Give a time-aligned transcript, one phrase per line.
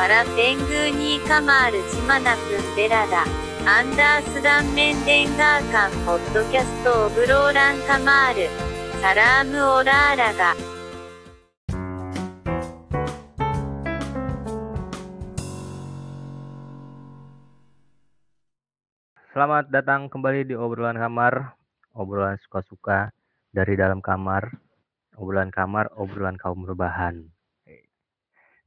[0.00, 3.24] パラペングーニーカマールジマナクンベラダ
[3.66, 8.48] アンダースダンメンデンガーカンポッドキャストオブローランカマール
[9.02, 10.76] サラームオラーラガ
[19.36, 21.60] Selamat datang kembali di obrolan kamar,
[21.92, 23.12] obrolan suka-suka
[23.52, 24.48] dari dalam kamar,
[25.12, 27.20] obrolan kamar, obrolan kaum rebahan.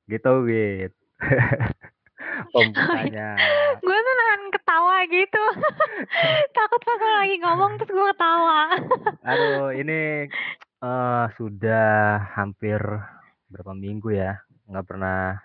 [0.05, 0.94] Gitu, Wit.
[2.54, 3.30] Pembukaannya.
[3.78, 5.45] gue tuh nahan ketawa gitu
[6.56, 8.60] takut pas lagi ngomong terus gue ketawa
[9.30, 10.27] Aduh, ini
[10.80, 11.87] eh, sudah
[12.34, 12.78] hampir
[13.48, 15.38] berapa minggu ya, nggak pernah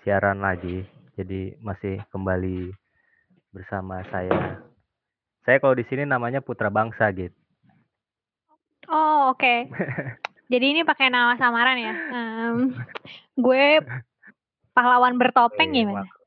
[0.00, 0.84] siaran lagi.
[1.16, 2.70] Jadi masih kembali
[3.50, 4.60] bersama saya.
[5.42, 7.34] Saya kalau di sini namanya Putra Bangsa gitu.
[8.88, 9.70] oh oke
[10.50, 12.74] jadi ini pakai nama samaran ya Em,
[13.36, 13.64] gue
[14.72, 16.18] pahlawan bertopeng Wih, gimana mak-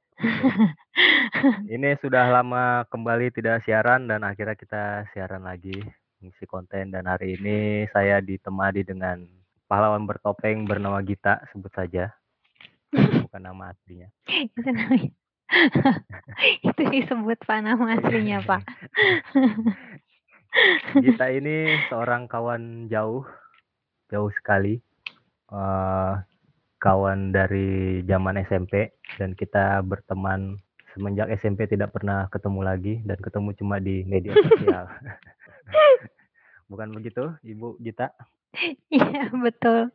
[1.67, 5.73] Ini sudah lama kembali tidak siaran dan akhirnya kita siaran lagi
[6.21, 6.93] mengisi konten.
[6.93, 9.25] Dan hari ini saya ditemani dengan
[9.67, 12.13] pahlawan bertopeng bernama Gita sebut saja.
[12.93, 14.07] Bukan nama aslinya.
[14.47, 15.11] itu namanya.
[16.65, 18.61] Itu disebut pak nama aslinya pak.
[21.03, 23.25] Gita ini seorang kawan jauh
[24.13, 24.77] jauh sekali.
[25.49, 26.13] Eh,
[26.83, 30.59] kawan dari zaman SMP dan kita berteman
[30.91, 34.91] semenjak SMP tidak pernah ketemu lagi dan ketemu cuma di media sosial.
[36.71, 38.11] Bukan begitu, Ibu Gita?
[38.93, 39.89] iya betul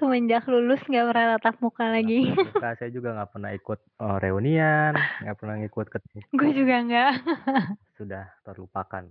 [0.00, 4.96] semenjak lulus nggak pernah tatap muka lagi Suka saya juga nggak pernah ikut eh, reunian,
[4.96, 7.12] nggak pernah ikut ketemu, gue juga nggak
[8.00, 9.04] sudah terlupakan.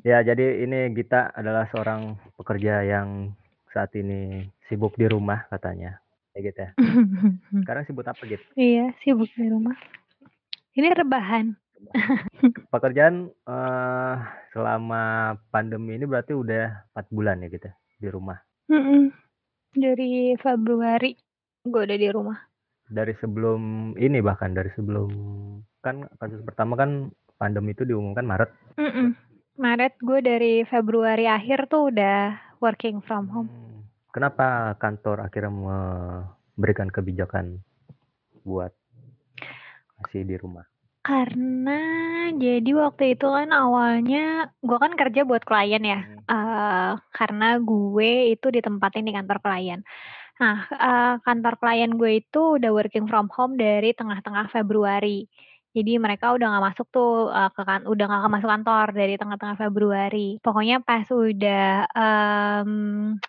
[0.00, 3.36] Ya, jadi ini Gita adalah seorang pekerja yang
[3.70, 5.98] saat ini sibuk di rumah katanya.
[6.30, 6.70] Kayak gitu ya.
[7.66, 8.44] Sekarang sibuk apa gitu?
[8.54, 9.74] iya sibuk di rumah
[10.78, 11.58] ini rebahan
[12.72, 14.14] Pekerjaan eh,
[14.52, 18.38] selama pandemi ini berarti udah 4 bulan ya gitu ya, di rumah.
[18.70, 19.10] Mm-mm.
[19.74, 21.18] dari Februari
[21.66, 22.38] gue udah di rumah
[22.90, 25.10] Dari sebelum ini bahkan dari sebelum
[25.82, 28.50] kan kasus pertama kan pandemi itu diumumkan Maret.
[28.78, 29.16] Mm-mm.
[29.58, 33.48] Maret gue dari Februari akhir tuh udah working from home.
[33.50, 33.80] Hmm,
[34.12, 37.58] Kenapa kantor akhirnya memberikan kebijakan
[38.44, 38.72] buat
[40.00, 40.64] masih di rumah?
[41.00, 41.80] Karena
[42.36, 46.00] jadi waktu itu kan awalnya gue kan kerja buat klien ya.
[46.04, 49.80] Hmm, Eh, karena gue itu ditempatin di kantor klien.
[50.38, 55.26] Nah, eh, kantor klien gue itu udah working from home dari tengah-tengah Februari.
[55.70, 59.56] Jadi mereka udah nggak masuk tuh eh, ke kan, udah nggak masuk kantor dari tengah-tengah
[59.62, 60.28] Februari.
[60.42, 62.70] Pokoknya pas udah em,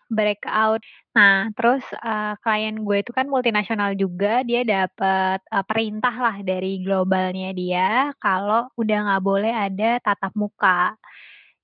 [0.09, 0.81] breakout.
[1.13, 6.81] Nah, terus eh, klien gue itu kan multinasional juga, dia dapat eh, perintah lah dari
[6.81, 10.97] globalnya dia kalau udah nggak boleh ada tatap muka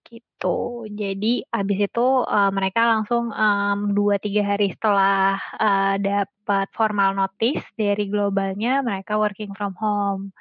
[0.08, 0.88] gitu.
[1.02, 7.66] Jadi abis itu eh, mereka langsung em, dua tiga hari setelah eh, dapat formal notice
[7.76, 10.32] dari globalnya mereka working from home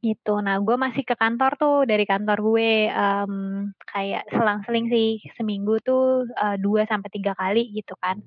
[0.00, 0.38] gitu.
[0.38, 3.32] Nah gue masih ke kantor tuh dari kantor gue em,
[3.90, 8.22] kayak selang-seling sih seminggu tuh eh, dua sampai tiga kali gitu kan.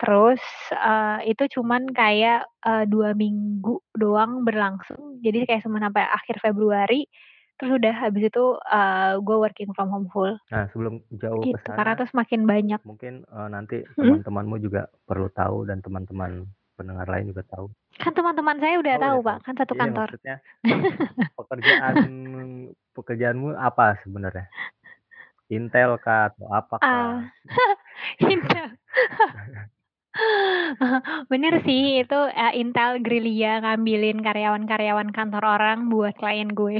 [0.00, 0.42] Terus
[0.74, 5.20] eh, itu cuman kayak eh, dua minggu doang berlangsung.
[5.20, 7.06] Jadi kayak cuma sampai akhir Februari.
[7.54, 11.58] Terus udah habis itu eh, gue working from home full Nah, sebelum jauh ke gitu.
[11.68, 12.80] Karena sana, terus makin banyak.
[12.82, 14.20] mungkin eh, nanti Hmm?
[14.20, 17.66] teman-temanmu juga perlu tahu dan teman-teman pendengar lain juga tahu.
[17.96, 20.08] Kan teman-teman saya udah Oh, tahu udah pak, kan satu Iya, kantor.
[20.10, 20.36] maksudnya
[21.34, 21.96] pekerjaan
[22.96, 24.46] pekerjaanmu apa sebenarnya?
[25.50, 27.30] Intel kah atau Ah, apakah?
[28.32, 28.68] Intel.
[31.30, 36.78] Bener sih itu eh, Intel gerilya ngambilin karyawan-karyawan kantor orang buat klien gue.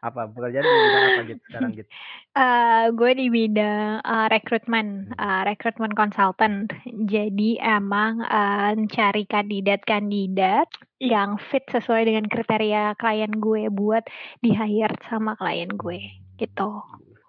[0.00, 1.88] Apa pekerjaan di bidang apa gitu sekarang gitu?
[2.36, 6.72] Eh, gue di bidang eh, rekrutmen, eh, rekrutmen consultant.
[6.84, 10.68] Jadi emang eh, cari kandidat-kandidat
[11.00, 14.04] yang fit sesuai dengan kriteria klien gue buat
[14.40, 16.00] di hire sama klien gue
[16.40, 16.70] gitu.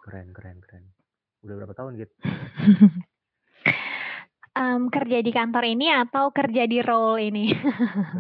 [0.07, 0.83] Keren, keren, keren.
[1.43, 2.13] Udah berapa tahun gitu?
[4.57, 7.53] Em, kerja di kantor ini atau kerja di role ini?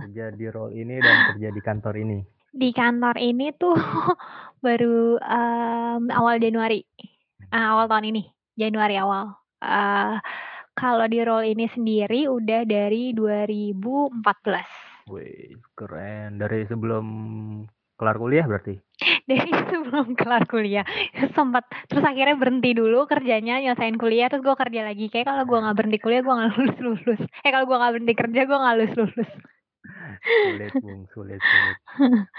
[0.05, 2.36] Kerja di role ini dan kerja di kantor ini.
[2.57, 3.77] Di kantor ini tuh
[4.65, 6.81] baru em, awal Januari,
[7.53, 8.23] Ah, awal tahun ini,
[8.59, 9.31] Januari awal.
[9.63, 10.15] Eh,
[10.75, 14.67] kalau di role ini sendiri udah dari 2014.
[15.07, 16.35] Wih, keren.
[16.41, 17.05] Dari sebelum
[17.95, 18.75] kelar kuliah berarti?
[19.29, 20.85] dari sebelum kelar kuliah
[21.35, 25.59] sempat terus akhirnya berhenti dulu kerjanya nyelesain kuliah terus gue kerja lagi kayak kalau gue
[25.59, 28.75] nggak berhenti kuliah gue nggak lulus lulus eh kalau gue nggak berhenti kerja gue nggak
[28.79, 29.29] lulus lulus
[30.23, 31.77] sulit bung sulit sulit.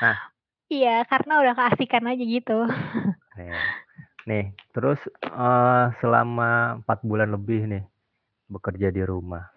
[0.03, 0.19] Nah.
[0.69, 2.69] Iya karena udah keasikan aja gitu.
[3.41, 3.57] Nih,
[4.29, 4.45] nih
[4.77, 7.89] terus uh, selama empat bulan lebih nih
[8.53, 9.49] bekerja di rumah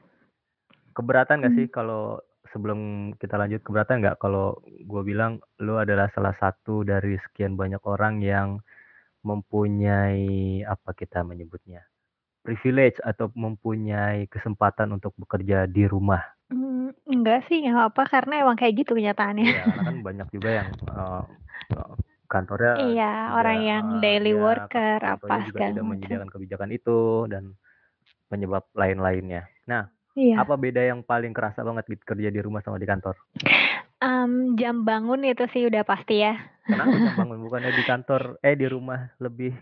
[0.92, 1.76] keberatan gak sih Hmm.
[1.76, 2.04] kalau
[2.52, 7.80] sebelum kita lanjut keberatan nggak kalau gue bilang lu adalah salah satu dari sekian banyak
[7.88, 8.60] orang yang
[9.24, 11.88] mempunyai apa kita menyebutnya
[12.44, 16.20] privilege atau mempunyai kesempatan untuk bekerja di rumah
[16.52, 20.50] Hmm, enggak sih nggak apa karena emang kayak gitu kenyataannya Iya, karena kan banyak juga
[20.52, 21.24] yang uh,
[22.28, 26.30] kantornya iya tidak, orang yang uh, daily ya, worker apa juga segala tidak macam menyediakan
[26.30, 27.00] kebijakan itu
[27.32, 27.44] dan
[28.28, 29.48] penyebab lain-lainnya.
[29.68, 29.88] Nah,
[30.20, 33.16] iya apa beda yang paling kerasa banget gitu kerja di rumah sama di kantor?
[34.04, 36.36] Em, jam bangun itu sih udah pasti ya
[36.68, 39.56] Kenapa jam bangun bukannya di kantor eh di rumah lebih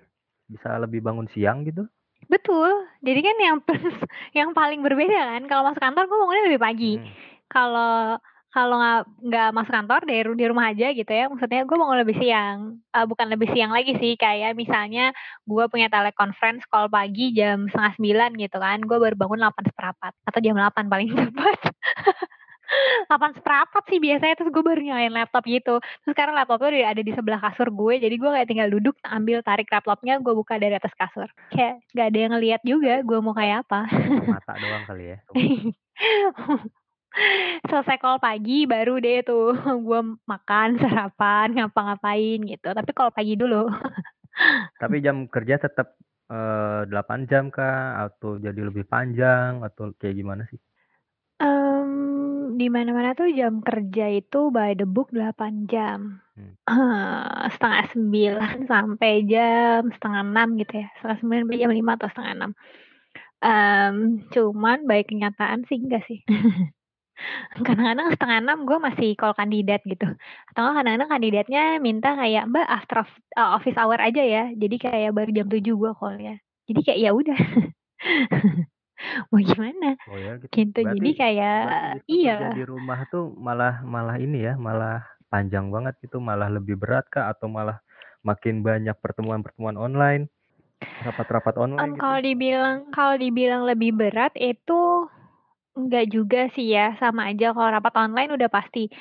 [0.50, 1.86] bisa lebih bangun siang gitu?
[2.30, 2.72] Betul.
[3.02, 3.58] Jadi kan yang
[4.40, 6.94] yang paling berbeda kan kalau masuk kantor gue bangunnya lebih pagi.
[6.98, 7.10] Hmm.
[7.50, 11.26] kalau kalau nggak nggak masuk kantor dari di rumah aja gitu ya.
[11.30, 12.58] Maksudnya gue bangun lebih siang.
[12.94, 15.14] Eh, bukan lebih siang lagi sih kayak misalnya
[15.46, 18.78] gue punya teleconference call pagi jam setengah sembilan gitu kan.
[18.86, 21.60] Gue baru bangun delapan seperempat atau jam delapan paling cepat
[23.10, 25.82] delapan seperempat sih biasanya terus gue baru nyalain laptop gitu.
[25.82, 29.42] Terus sekarang laptopnya udah ada di sebelah kasur gue jadi gue kayak tinggal duduk ambil
[29.42, 31.30] tarik laptopnya gue buka dari atas kasur.
[31.50, 33.90] Kayak gak ada yang ngeliat juga gue mau kayak apa.
[34.30, 35.18] Mata doang kali ya.
[37.66, 39.58] selesai call pagi baru deh tuh
[39.88, 42.70] gue makan sarapan ngapa-ngapain gitu.
[42.70, 43.66] Tapi call pagi dulu.
[44.78, 45.98] Tapi jam kerja tetap
[46.30, 48.06] eh, 8 jam kah?
[48.08, 49.66] Atau jadi lebih panjang?
[49.66, 50.62] Atau kayak gimana sih?
[52.60, 56.20] Di mana-mana tuh jam kerja itu by the book 8 jam.
[56.36, 56.54] Hmm.
[56.68, 60.88] Eh, setengah sembilan sampai jam setengah enam gitu ya.
[61.00, 62.52] Setengah sembilan sampai jam lima atau setengah enam.
[63.40, 63.96] Em,
[64.36, 66.20] cuman baik kenyataan sih enggak sih.
[67.68, 70.08] Kadang-kadang setengah enam gue masih call kandidat gitu.
[70.52, 73.08] Atau kadang-kadang kandidatnya minta kayak mbak after
[73.40, 74.44] uh, office hour aja ya.
[74.52, 76.36] Jadi kayak baru jam 7 gue call ya
[76.70, 77.40] jadi kayak ya udah
[79.32, 79.96] mau gimana?
[80.12, 80.52] Oh ya gitu.
[80.52, 82.38] gitu jadi kayak berarti iya.
[82.54, 87.32] di rumah tuh malah malah ini ya, malah panjang banget gitu, malah lebih berat kah?
[87.32, 87.80] Atau malah
[88.22, 90.28] makin banyak pertemuan-pertemuan online,
[91.04, 92.04] rapat-rapat online gitu?
[92.04, 95.08] kalau dibilang kalau dibilang lebih berat itu
[95.80, 98.92] enggak juga sih ya sama aja kalau rapat online udah pasti.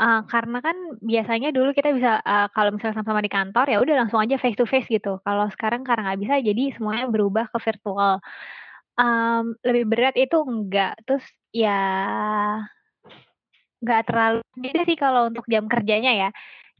[0.00, 3.94] Eh, karena kan biasanya dulu kita bisa eh, kalau misalnya sama-sama di kantor ya udah
[4.00, 5.20] langsung aja face to face gitu.
[5.26, 8.22] Kalau sekarang karena nggak bisa jadi semuanya berubah ke virtual
[8.98, 10.98] Em, lebih berat itu enggak.
[11.06, 11.70] Terus ya
[13.80, 16.28] nggak terlalu beda sih kalau untuk jam kerjanya ya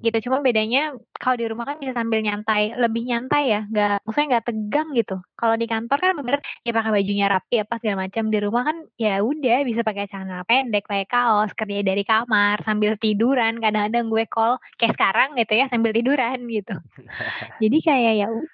[0.01, 0.19] gitu.
[0.29, 4.47] Cuma bedanya kalau di rumah kan bisa sambil nyantai lebih nyantai ya nggak maksudnya nggak
[4.49, 5.17] tegang gitu.
[5.37, 8.25] Kalau di kantor kan bener ya pakai bajunya rapi apa segala macam.
[8.33, 12.97] Di rumah kan ya udah bisa pakai celana pendek pakai kaos kerja dari kamar sambil
[12.97, 13.61] tiduran.
[13.61, 16.75] Kadang-kadang gue call kayak sekarang gitu ya sambil tiduran gitu.
[17.61, 18.49] Jadi kayak ya udah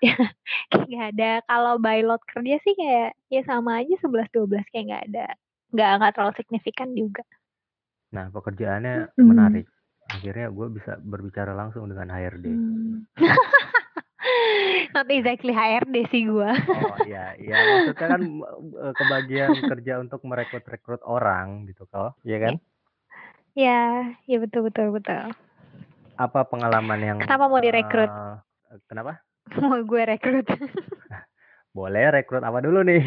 [0.71, 1.33] kayak nggak ada.
[1.47, 5.27] Kalau by load kerja sih kayak ya sama aja 11 12 kayak nggak ada.
[5.71, 7.23] Nggak nggak terlalu signifikan juga.
[8.15, 9.27] Nah, pekerjaannya Mm.
[9.27, 9.67] menarik.
[10.07, 12.47] Akhirnya gue bisa berbicara langsung dengan HRD.
[12.47, 13.07] Hmm.
[14.95, 16.57] Not exactly HRD sih gua.
[16.57, 18.23] Oh iya, iya maksudnya kan
[18.81, 22.55] eh, kebagian kerja untuk merekrut-rekrut orang gitu kok, iya kan?
[23.57, 25.33] Ya, ya betul betul betul.
[26.17, 28.09] Apa pengalaman yang Kenapa mau direkrut?
[28.09, 28.35] eh,
[28.89, 29.21] kenapa?
[29.63, 30.47] Mau gue rekrut.
[31.77, 33.05] Boleh rekrut apa dulu nih?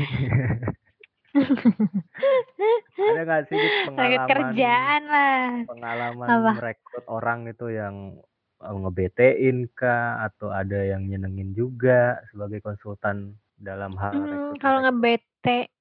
[3.00, 3.58] Ada nggak sih
[3.88, 5.64] pengalaman kerjaan lah.
[5.70, 6.52] pengalaman Apa?
[6.58, 8.18] merekrut orang itu yang
[8.60, 15.72] ngebetein kah atau ada yang nyenengin juga sebagai konsultan dalam hal Hmm, kalau ngebetein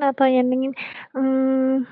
[0.00, 0.72] atau nyenengin
[1.12, 1.84] hmm,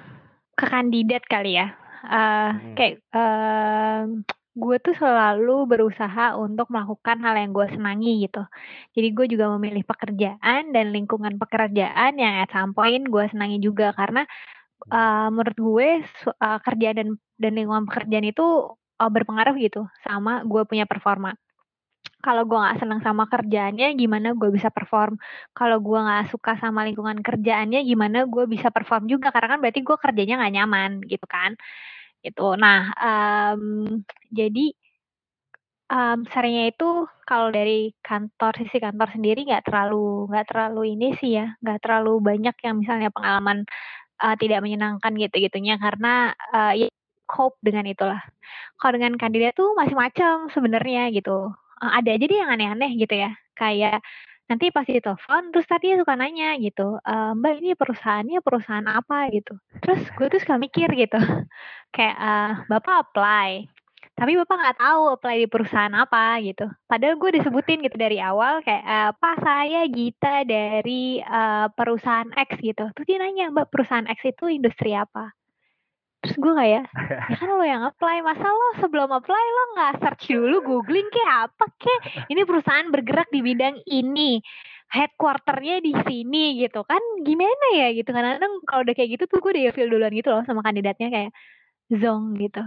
[0.57, 1.73] ke kandidat kali ya.
[2.04, 2.75] Eh, Mm-mm.
[2.76, 8.42] kayak em, gue tuh selalu berusaha untuk melakukan hal yang gue senangi gitu.
[8.94, 13.90] Jadi gue juga memilih pekerjaan dan lingkungan pekerjaan yang at some point gue senangi juga
[13.99, 14.23] karena
[14.92, 15.88] eh, menurut gue
[16.46, 17.08] eh, kerjaan dan
[17.42, 18.46] dan lingkungan pekerjaan itu
[19.02, 21.34] eh, berpengaruh gitu sama gue punya performa.
[22.25, 25.20] Kalau gue nggak senang sama kerjaannya, gimana gue bisa perform?
[25.52, 29.28] Kalau gue nggak suka sama lingkungan kerjaannya, gimana gue bisa perform juga?
[29.28, 31.52] Karena kan berarti gue kerjanya nggak nyaman gitu kan?
[32.25, 32.57] Itu.
[32.57, 33.62] Nah, em,
[34.33, 34.64] jadi
[35.93, 41.37] em, seringnya itu kalau dari kantor sisi kantor sendiri nggak terlalu nggak terlalu ini sih
[41.38, 43.59] ya, nggak terlalu banyak yang misalnya pengalaman
[44.25, 46.88] eh, tidak menyenangkan gitu-gitunya karena eh, ya
[47.28, 48.21] cope dengan itulah.
[48.81, 51.52] Kalau dengan kandidat tuh masih macam sebenarnya gitu.
[51.83, 53.31] Uh, ada aja dia yang aneh-aneh gitu ya.
[53.59, 54.00] Kayak
[54.51, 59.55] nanti pas ditelepon terus tadi suka nanya gitu, eee, "Mbak ini perusahaannya perusahaan apa?" Gitu.
[59.83, 61.17] Terus gue tuh suka mikir gitu,
[61.97, 63.51] kayak, eee, "Bapak apply,
[64.19, 66.67] tapi Bapak nggak tahu apply di perusahaan apa," gitu.
[66.91, 72.51] Padahal gue disebutin gitu dari awal kayak, eee, "Pak saya Gita dari, eee, perusahaan X,"
[72.63, 72.85] gitu.
[72.95, 75.35] Terus dia nanya, "Mbak perusahaan X itu industri apa?"
[76.25, 76.85] Terus gue kayak,
[77.28, 81.52] "Ya kan lo yang apply, masa lo sebelum apply lo nggak search dulu, googling kayak
[81.52, 82.00] apa kek,
[82.33, 84.40] ini perusahaan bergerak di bidang ini,
[84.88, 86.81] headquarter-nya di sini," gitu.
[86.88, 90.28] Kan gimana ya gitu, kadang-kadang kalau udah kayak gitu tuh gue udah ilfil duluan gitu
[90.33, 91.31] loh sama kandidatnya kayak
[91.93, 92.62] zonk gitu.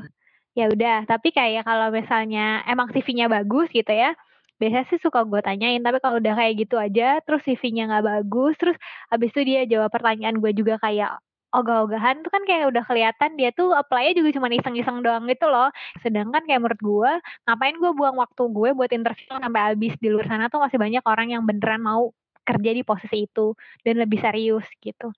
[0.58, 4.14] Ya udah, tapi kayak kalau misalnya emang CV-nya bagus gitu ya,
[4.62, 8.54] biasanya sih suka gue tanyain, tapi kalau udah kayak gitu aja, terus CV-nya nggak bagus,
[8.62, 8.78] terus
[9.14, 11.18] habis itu dia jawab pertanyaan gue juga kayak
[11.60, 15.70] ogah-ogahan tuh kan kayak udah kelihatan dia tuh apply-nya juga cuma iseng-iseng doang gitu loh.
[16.06, 17.12] Sedangkan kayak menurut gue,
[17.50, 21.04] ngapain gue buang waktu gue buat interview sampai habis di luar sana tuh masih banyak
[21.04, 22.14] orang yang beneran mau
[22.48, 25.12] kerja di posisi itu dan lebih serius gitu.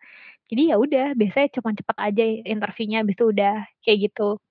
[0.50, 4.42] Jadi ya udah, biasanya cuma cepet aja interviewnya habis itu udah kayak gitu.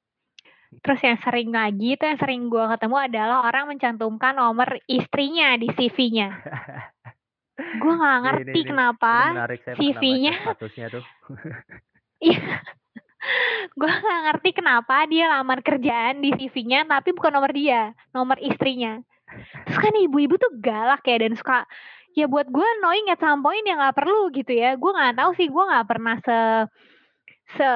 [0.85, 5.66] Terus yang sering lagi itu yang sering gue ketemu adalah orang mencantumkan nomor istrinya di
[5.75, 6.28] CV-nya.
[7.59, 10.35] Gue nggak ini ngerti ini, kenapa ini baca CV-nya.
[12.19, 12.67] Iya.
[13.79, 18.99] Gue nggak ngerti kenapa dia lamar kerjaan di CV-nya tapi bukan nomor dia, nomor istrinya.
[19.71, 21.62] Terus kan ibu-ibu tuh galak ya dan suka
[22.19, 24.75] ya buat gue annoying at some point yang nggak perlu gitu ya.
[24.75, 26.38] Gue nggak tahu sih, gue nggak pernah se
[27.57, 27.69] se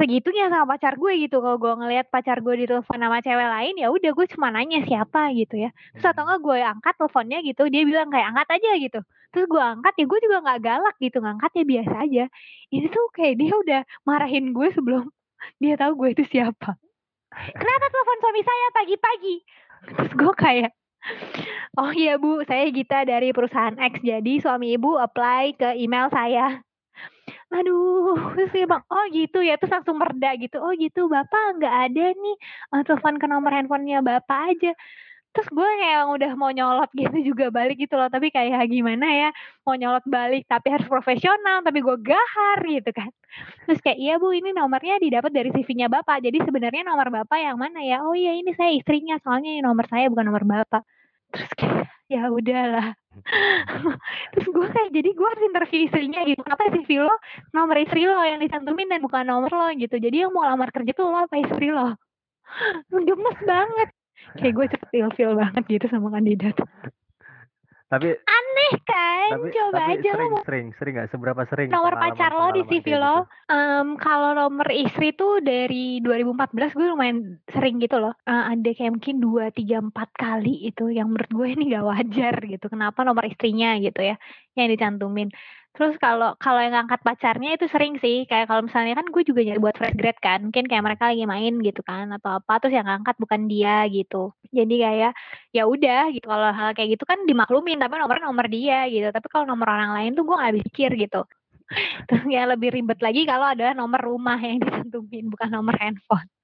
[0.00, 1.44] segitunya sama pacar gue gitu.
[1.44, 5.28] Kalau gue ngelihat pacar gue ditelepon sama cewek lain, ya udah gue cuma nanya siapa
[5.36, 5.70] gitu ya.
[5.92, 6.32] Terus atau Hmm.
[6.32, 9.00] enggak gue angkat teleponnya gitu, dia bilang kayak angkat aja gitu.
[9.34, 12.24] Terus gue angkat ya gue juga nggak galak gitu, ngangkat ya biasa aja.
[12.72, 15.04] Ini tuh kayak dia udah marahin gue sebelum
[15.60, 16.80] dia tahu gue itu siapa.
[17.34, 19.36] Kenapa telepon suami saya pagi-pagi?
[19.84, 20.70] Terus gue kayak,
[21.76, 24.00] oh iya bu, saya Gita dari perusahaan X.
[24.00, 26.62] Jadi suami ibu apply ke email saya.
[27.54, 30.56] Aduh, terus dia bilang, oh gitu ya, terus langsung mereda gitu.
[30.58, 32.36] Oh gitu, bapak nggak ada nih,
[32.74, 34.72] eh, telepon ke nomor handphonenya bapak aja.
[35.34, 39.28] Terus gue kayak udah mau nyolot gitu juga balik gitu loh, tapi kayak gimana ya,
[39.66, 43.10] mau nyolot balik tapi harus profesional, tapi gue gahar gitu kan.
[43.66, 47.58] Terus kayak, iya bu, ini nomornya didapat dari CV-nya bapak, jadi sebenarnya nomor bapak yang
[47.58, 48.02] mana ya?
[48.06, 50.82] Oh iya ini saya istrinya, soalnya ini nomor saya bukan nomor bapak.
[51.34, 52.94] Terus kayak, ya udahlah.
[54.34, 57.14] Terus gue kayak, jadi gue harus interview istrinya gitu, kenapa CV lo
[57.54, 59.96] nomor istri lo yang dicantumin dan bukan nomor lo gitu.
[59.96, 61.94] Jadi yang mau lamar kerja tuh lo apa istri lo?
[63.08, 63.88] Gemes banget.
[64.40, 66.56] Kayak gue cepet ilfil banget gitu sama kandidat.
[67.84, 69.28] Tapi Aneh kan?
[69.36, 72.46] tapi Coba tapi aja lo sering mau sering sering nggak seberapa sering nomor pacar lo
[72.56, 73.28] di CV lo.
[73.28, 73.52] gitu?
[73.52, 78.16] Em, kalau nomor istri tuh dari 2014 gue lumayan sering gitu loh.
[78.24, 82.34] Eh, ada kayak mungkin 2, 3, 4 kali itu yang menurut gue ini gak wajar
[82.40, 82.66] gitu.
[82.72, 84.16] Kenapa nomor istrinya gitu ya
[84.56, 85.28] yang dicantumin.
[85.74, 88.22] Terus kalau kalau yang ngangkat pacarnya itu sering sih.
[88.30, 90.38] Kayak kalau misalnya kan gue juga nyari buat fresh grad kan.
[90.46, 94.30] Mungkin kayak mereka lagi main gitu kan atau apa terus yang ngangkat bukan dia gitu.
[94.54, 95.12] Jadi kayak
[95.50, 99.10] ya udah gitu kalau hal kayak gitu kan dimaklumin tapi nomornya nomor dia gitu.
[99.10, 101.20] Tapi kalau nomor orang lain tuh gue gak habis pikir gitu.
[102.08, 106.28] Terus yang lebih ribet lagi kalau ada nomor rumah yang dicantumin bukan nomor handphone.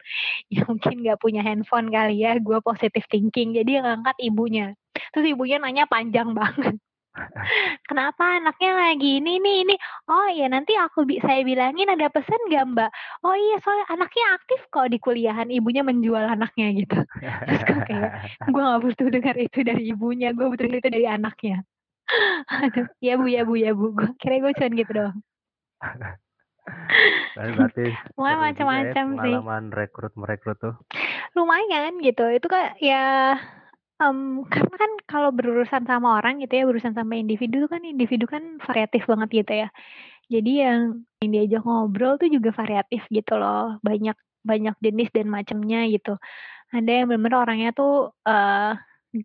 [0.50, 3.54] Ya mungkin nggak punya handphone kali ya, gue positive thinking.
[3.54, 4.74] Jadi yang ngangkat ibunya.
[5.14, 6.74] Terus ibunya nanya panjang banget.
[7.90, 9.74] Kenapa anaknya lagi ini nih ini?
[10.06, 12.90] Oh iya nanti aku bi saya bilangin ada pesan nggak mbak?
[13.26, 17.02] Oh iya soalnya anaknya aktif kok di kuliahan, ibunya menjual anaknya gitu.
[17.50, 18.10] Terus gue kayak,
[18.46, 21.66] gue gak butuh dengar itu dari ibunya, gue butuh itu dari anaknya.
[22.62, 25.18] Aduh, ya bu ya bu ya bu, gue kira gue cuman gitu doang.
[27.34, 29.18] Berarti juga ya macam-macam sih.
[29.18, 30.74] pengalaman rekrut merekrut tuh.
[31.34, 33.34] Lumayan gitu, itu kan ya
[34.02, 34.18] em,
[34.52, 39.02] karena kan kalau berurusan sama orang gitu ya, berurusan sama individu kan individu kan variatif
[39.10, 39.68] banget gitu ya.
[40.32, 40.80] Jadi yang
[41.22, 44.16] yang diajak ngobrol tuh juga variatif gitu loh, banyak
[44.50, 46.16] banyak jenis dan macamnya gitu.
[46.76, 48.74] Ada yang bener-bener orangnya tuh eh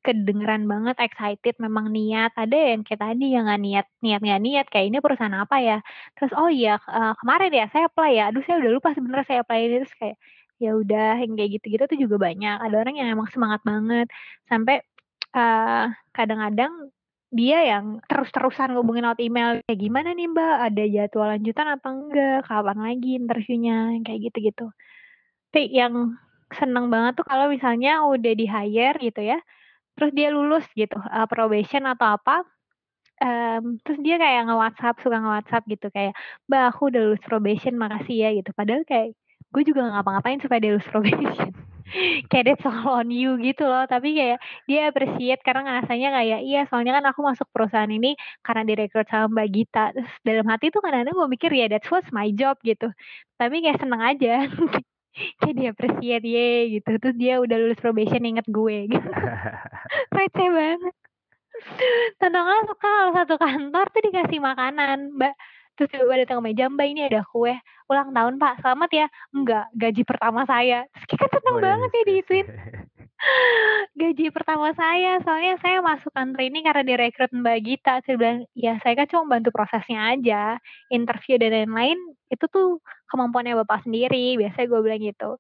[0.06, 2.32] kedengeran banget excited, memang niat.
[2.36, 5.78] Ada yang kayak tadi yang nggak niat, niat nggak niat kayak ini perusahaan apa ya?
[6.18, 8.24] Terus oh iya eh, kemarin ya saya apply ya.
[8.34, 10.18] Aduh saya udah lupa sebenarnya saya apply ini terus kayak
[10.64, 12.58] ya udah yang kayak gitu-gitu tuh juga banyak.
[12.66, 14.08] Ada orang yang emang semangat banget
[14.50, 14.82] sampai
[15.36, 15.86] eh
[16.16, 16.92] kadang-kadang
[17.36, 22.38] dia yang terus-terusan ngubungin lewat email kayak gimana nih Mbak, ada jadwal lanjutan apa enggak,
[22.48, 24.66] kapan lagi interviewnya, kayak gitu-gitu.
[25.52, 26.16] Tapi yang
[26.54, 29.40] seneng banget tuh kalau misalnya udah di hire gitu ya,
[29.98, 32.44] terus dia lulus gitu, eh, probation atau apa,
[33.24, 36.14] em, terus dia kayak nge-WhatsApp, suka nge-WhatsApp gitu kayak,
[36.50, 38.52] Mbak aku udah lulus probation makasih ya gitu.
[38.58, 39.16] Padahal kayak
[39.56, 41.56] gue juga nggak ngapa-ngapain supaya dia lulus probation
[42.30, 43.86] kayak that's all on you gitu loh.
[43.86, 48.66] Tapi kayak dia appreciate karena ngerasanya kayak iya soalnya kan aku masuk perusahaan ini karena
[48.66, 49.86] direkrut sama Mbak Gita.
[49.94, 52.90] Terus dalam hati tuh kadang-kadang gue mikir ya that's what's my job gitu.
[53.38, 54.46] Tapi kayak seneng aja.
[55.16, 57.00] Kayak dia appreciate ye gitu.
[57.00, 59.10] Terus dia udah lulus probation inget gue gitu.
[60.16, 60.96] Receh banget.
[62.20, 65.32] Tenang suka kalau satu kantor tuh dikasih makanan mbak
[65.76, 67.54] terus tiba-tiba datang ke meja mbak ini ada kue
[67.92, 68.54] ulang tahun pak.
[68.66, 69.08] Selamat ya.
[69.36, 70.88] Enggak gaji pertama saya.
[70.90, 72.48] Terus kita seneng Oh, banget ya yes, yes, diituin
[73.96, 77.94] gaji pertama saya soalnya saya masuk kantor ini karena direkrut Mbak Gita.
[78.04, 80.60] Saya bilang ya saya kan cuma bantu prosesnya aja
[80.92, 85.32] interview dan lain-lain itu tuh kemampuannya bapak sendiri biasanya gue bilang gitu.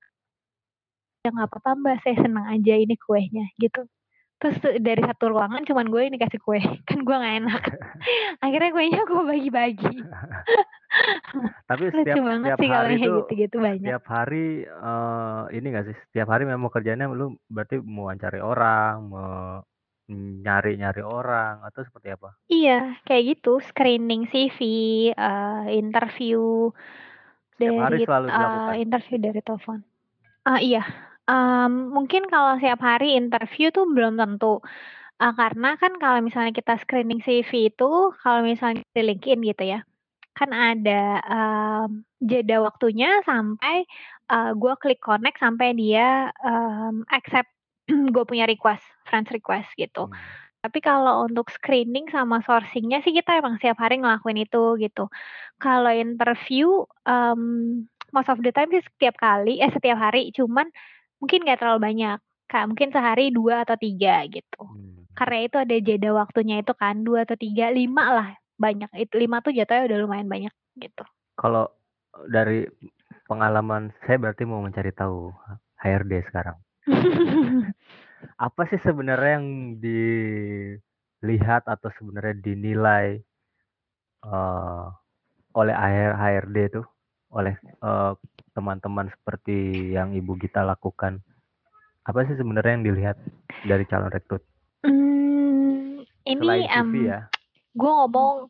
[1.25, 1.95] Ya nggak apa-apa mbak.
[2.05, 3.89] Saya senang aja ini kuenya gitu
[4.35, 7.63] terus dari satu ruangan cuman gue ini kasih kue kan gue nggak enak
[8.43, 9.95] akhirnya kuenya gue bagi-bagi
[11.69, 15.67] Tapi lucu setiap banget setiap sih hari kayak tuh gitu-gitu banyak setiap hari eh, ini
[15.75, 15.95] gak sih?
[16.07, 19.59] Setiap hari memang kerjanya lu berarti mau cari orang, mau
[20.07, 22.37] nyari-nyari orang atau seperti apa?
[22.45, 24.59] Iya, kayak gitu, screening CV,
[25.11, 26.69] eh, interview
[27.57, 28.73] Setiap hari dari selalu dilakukan.
[28.77, 29.79] interview dari telepon.
[30.45, 30.83] Ah iya,
[31.29, 34.61] em, mungkin kalau setiap hari interview tuh belum tentu.
[35.21, 39.79] Ah, karena kan kalau misalnya kita screening CV itu, kalau misalnya di LinkedIn gitu ya,
[40.37, 41.89] kan ada em,
[42.23, 43.85] jeda waktunya sampai
[44.31, 47.49] eh, gue klik connect sampai dia em, accept
[48.15, 50.09] gue punya request, friends request gitu.
[50.09, 50.15] Hmm.
[50.65, 55.13] Tapi kalau untuk screening sama sourcing-nya sih kita emang setiap hari ngelakuin itu gitu.
[55.61, 57.41] Kalau interview, um,
[58.09, 60.65] most of the time sih setiap kali, eh setiap hari, cuman
[61.19, 62.19] mungkin nggak terlalu banyak.
[62.45, 64.63] Kayak mungkin sehari dua atau tiga gitu.
[64.63, 65.09] Hmm.
[65.17, 68.27] Karena itu ada jeda waktunya itu kan, dua atau tiga, lima lah
[68.59, 68.91] banyak.
[68.99, 71.03] Itu lima tuh jatuhnya udah lumayan banyak gitu.
[71.39, 71.71] Kalau
[72.29, 72.67] dari
[73.25, 75.33] pengalaman saya berarti mau mencari tahu
[75.81, 76.57] HRD sekarang.
[78.45, 79.47] Apa sih sebenarnya yang
[79.81, 83.21] dilihat atau sebenarnya dinilai
[84.25, 84.85] eh,
[85.55, 86.81] oleh HR HRD itu
[87.33, 88.13] oleh eh,
[88.55, 91.19] teman-teman seperti yang Ibu Gita lakukan?
[92.07, 93.17] Apa sih sebenarnya yang dilihat
[93.67, 94.41] dari calon rekrut?
[94.81, 97.19] Hmm, ini Selain CV em, ya.
[97.75, 98.47] gue ngomong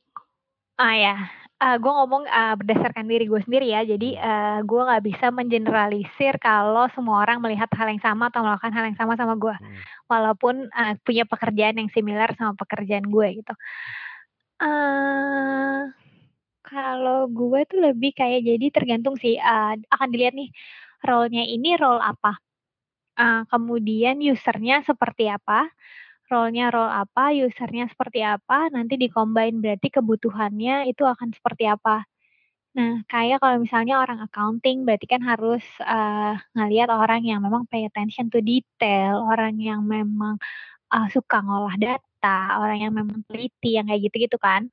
[0.76, 1.16] ah ya
[1.56, 6.86] gue ngomong ah, berdasarkan diri gue sendiri ya jadi eh, gue nggak bisa mengeneralisir kalau
[6.92, 9.80] semua orang melihat hal yang sama atau melakukan hal yang sama sama gue Hmm.
[10.12, 13.54] walaupun eh, punya pekerjaan yang similar sama pekerjaan gue gitu
[14.62, 15.80] eh
[16.66, 20.50] kalau gue tuh lebih kayak jadi tergantung sih eh, akan dilihat nih
[21.08, 22.32] role-nya ini role apa
[23.16, 25.72] Eh, kemudian usernya seperti apa
[26.32, 32.04] role-nya role apa, usernya seperti apa, nanti di-combine berarti kebutuhannya itu akan seperti apa.
[32.78, 37.88] Nah, kayak kalau misalnya orang accounting berarti kan harus eh, ngelihat orang yang memang pay
[37.90, 40.36] attention to detail, orang yang memang
[40.94, 44.68] eh, suka ngolah data, orang yang memang teliti, yang kayak gitu-gitu kan.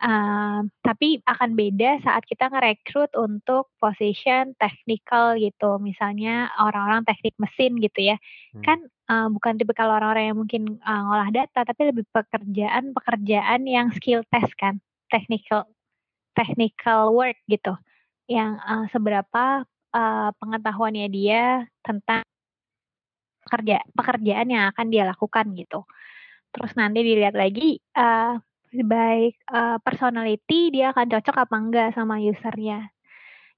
[0.00, 7.76] Eh, tapi akan beda saat kita ngerekrut untuk position technical gitu, misalnya orang-orang teknik mesin
[7.84, 8.16] gitu ya.
[8.56, 8.64] Hmm.
[8.64, 14.24] Kan eh, bukan tipikal orang-orang yang mungkin eh, ngolah data, tapi lebih pekerjaan-pekerjaan yang skill
[14.32, 14.80] test kan,
[15.12, 15.68] technical
[16.36, 17.76] technical work gitu,
[18.30, 19.64] yang eh, seberapa
[19.96, 22.24] eh, pengetahuannya dia tentang
[23.44, 25.84] pekerja pekerjaan yang akan dia lakukan gitu.
[26.54, 28.34] Terus nanti dilihat lagi eh
[28.70, 32.90] baik eh, personality dia akan cocok apa enggak sama usernya.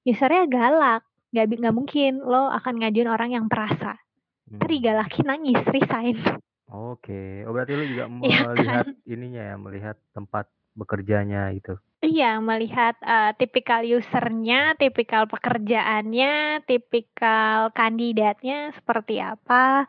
[0.03, 4.01] Usernya galak, nggak nggak mungkin lo akan ngajuin orang yang perasa.
[4.49, 4.59] Hmm.
[4.59, 6.17] Tadi galakin nangis, resign.
[6.73, 8.97] Oke, oh berarti lu juga Iya melihat kan?
[9.05, 11.77] ininya ya, melihat tempat bekerjanya gitu.
[12.03, 19.87] Iya, melihat eh, tipikal usernya, tipikal pekerjaannya, tipikal kandidatnya seperti apa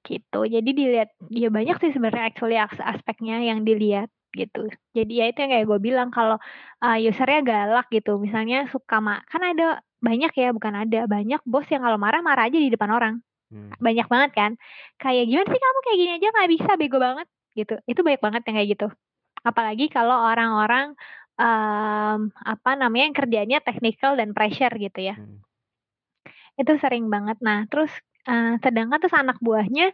[0.00, 0.48] gitu.
[0.48, 4.70] Jadi dilihat, ya banyak sih sebenarnya actually as- aspeknya yang dilihat gitu.
[4.94, 6.36] Jadi ya itu yang kayak gue bilang kalau
[6.82, 11.66] eh, usernya galak gitu, misalnya suka ma kan ada banyak ya, bukan ada banyak bos
[11.68, 13.14] yang kalau marah marah aja di depan orang.
[13.50, 13.74] Hmm.
[13.82, 14.52] Banyak banget kan.
[15.02, 17.26] Kayak gimana sih kamu kayak gini aja nggak bisa bego banget
[17.58, 17.74] gitu.
[17.84, 18.86] Itu banyak banget yang kayak gitu.
[19.42, 20.94] Apalagi kalau orang-orang
[21.40, 25.14] em, apa namanya yang kerjanya technical dan pressure gitu ya.
[25.18, 25.42] Hmm.
[26.56, 27.42] Itu sering banget.
[27.42, 27.90] Nah, terus
[28.28, 29.90] eh, sedangkan terus anak buahnya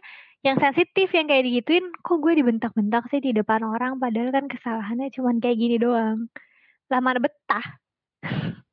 [0.47, 5.07] yang sensitif yang kayak digituin, kok gue dibentak-bentak sih di depan orang padahal kan kesalahannya
[5.15, 6.19] cuman kayak gini doang.
[6.91, 7.65] Lah mana betah.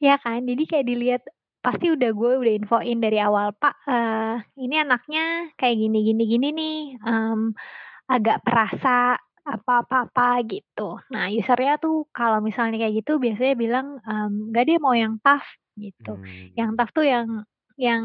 [0.00, 0.44] Ya kan?
[0.48, 1.22] Jadi kayak dilihat
[1.62, 6.46] pasti udah gue udah infoin dari awal, Pak, eh, ini anaknya kayak gini gini gini
[6.58, 6.76] nih,
[7.06, 7.40] em,
[8.10, 10.98] agak perasa apa-apa-apa gitu.
[11.12, 15.46] Nah, usernya tuh kalau misalnya kayak gitu biasanya bilang, mmm, "Nggak deh mau yang tough,"
[15.78, 16.18] gitu.
[16.58, 16.78] Yang Hmm.
[16.80, 17.28] tough tuh yang
[17.78, 18.02] yang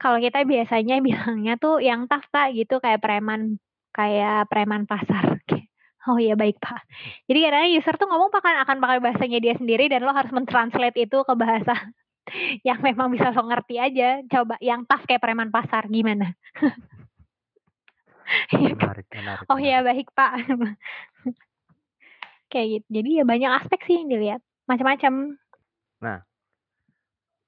[0.00, 3.60] kalau kita biasanya bilangnya tuh yang tough, Kak, gitu kayak preman
[3.92, 5.36] kayak preman pasar.
[5.48, 5.68] Kayak,
[6.08, 6.80] "Oh ya baik, Pak."
[7.28, 10.96] Jadi kadang-kadang user tuh ngomong pakan akan pakai bahasanya dia sendiri dan lo harus men-translate
[10.96, 11.76] itu ke bahasa
[12.68, 14.24] yang memang bisa lo ngerti aja.
[14.24, 16.32] Coba yang tough kayak preman pasar gimana?
[18.54, 18.94] Iya kan?
[18.94, 20.06] Menarik menarik "Oh ya menarik.
[20.06, 20.32] baik, Pak."
[22.50, 22.86] Kayak gitu.
[22.90, 25.38] Jadi ya banyak aspek sih yang dilihat, macam-macam.
[26.02, 26.18] Nah,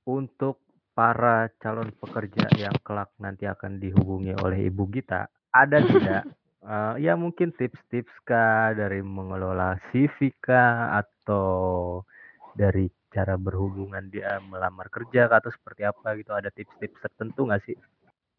[0.07, 0.63] untuk
[0.93, 6.23] para calon pekerja yang kelak nanti akan dihubungi oleh Ibu Gita, ada tidak,
[6.69, 12.05] eee, ya mungkin tips-tips kah dari mengelola CV kah, atau
[12.53, 17.63] dari cara berhubungan dia melamar kerja kah, atau seperti apa gitu, ada tips-tips tertentu nggak
[17.65, 17.77] sih?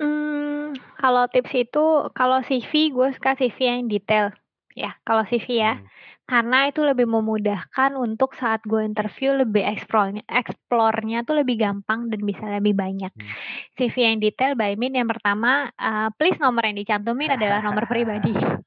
[0.02, 4.30] Mmm, kalau tips itu kalau CV gue suka CV yang detail,
[4.74, 5.74] ya, kalau CV ya.
[5.78, 5.88] Hmm.
[6.24, 12.24] Karena itu lebih memudahkan untuk saat gue interview lebih eksplornya explore-nya tuh lebih gampang dan
[12.24, 13.12] bisa lebih banyak.
[13.12, 13.34] Hmm.
[13.76, 18.32] CV yang detail by mean yang pertama, eee, please nomor yang dicantumin adalah nomor pribadi.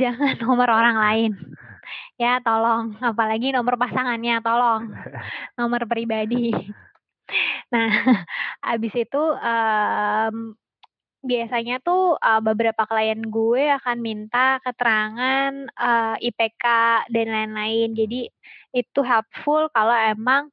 [0.00, 1.32] Jangan nomor orang lain.
[2.16, 4.90] Ya tolong, apalagi nomor pasangannya, tolong.
[5.60, 6.52] Nomor pribadi.
[7.72, 7.88] Nah,
[8.66, 10.56] habis itu, mmm,
[11.28, 16.64] biasanya tuh, eee, beberapa klien gue akan minta keterangan, eee, IPK
[17.12, 17.92] dan lain-lain.
[17.98, 18.30] Jadi
[18.76, 20.48] itu helpful kalau emang,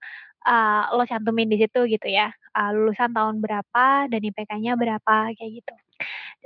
[0.45, 5.51] eee, lo cantumin di situ gitu ya, eee, lulusan tahun berapa dan IPK-nya berapa, kayak
[5.63, 5.73] gitu.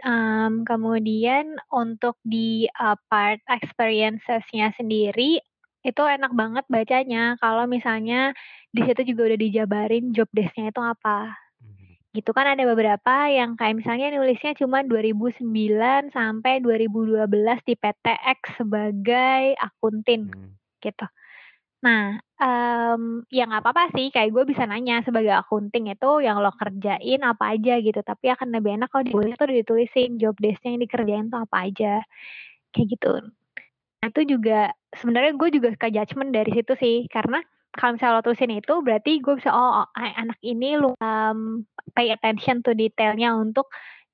[0.07, 5.41] Mmm, kemudian untuk di, eee, part experiences-nya sendiri,
[5.85, 8.35] itu enak banget bacanya kalau misalnya
[8.75, 11.31] di situ juga udah dijabarin job desk-nya itu apa.
[12.15, 18.05] Gitu kan ada beberapa yang kayak misalnya nulisnya cuma 2009 sampai 2012 di PT
[18.39, 20.55] X sebagai akuntin, Hmm.
[20.79, 21.03] gitu.
[21.85, 26.51] Nah, mmm, ya nggak apa-apa sih, kayak gue bisa nanya, "Sebagai akunting itu yang lo
[26.55, 30.83] kerjain apa aja?" Gitu, tapi akan lebih enak kalau di tuh ditulisin job desk-nya yang
[30.85, 31.93] dikerjain tuh apa aja,
[32.75, 33.11] kayak gitu.
[34.03, 37.41] Nah itu juga sebenarnya gue juga suka judgement dari situ sih, karena
[37.75, 41.65] kalau misalnya lo tulisin itu berarti gue bisa, "Oh, a anak ini lu mmm,
[41.97, 43.67] pay attention to detail-nya untuk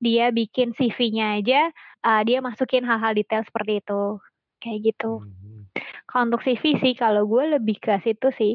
[0.04, 1.70] dia bikin CV-nya aja,
[2.06, 4.20] eee, dia masukin hal-hal detail seperti itu."
[4.64, 5.22] Kayak gitu.
[5.24, 5.68] Mhm.
[6.10, 8.54] Kalau untuk CV sih, kalau gue lebih ke situ sih,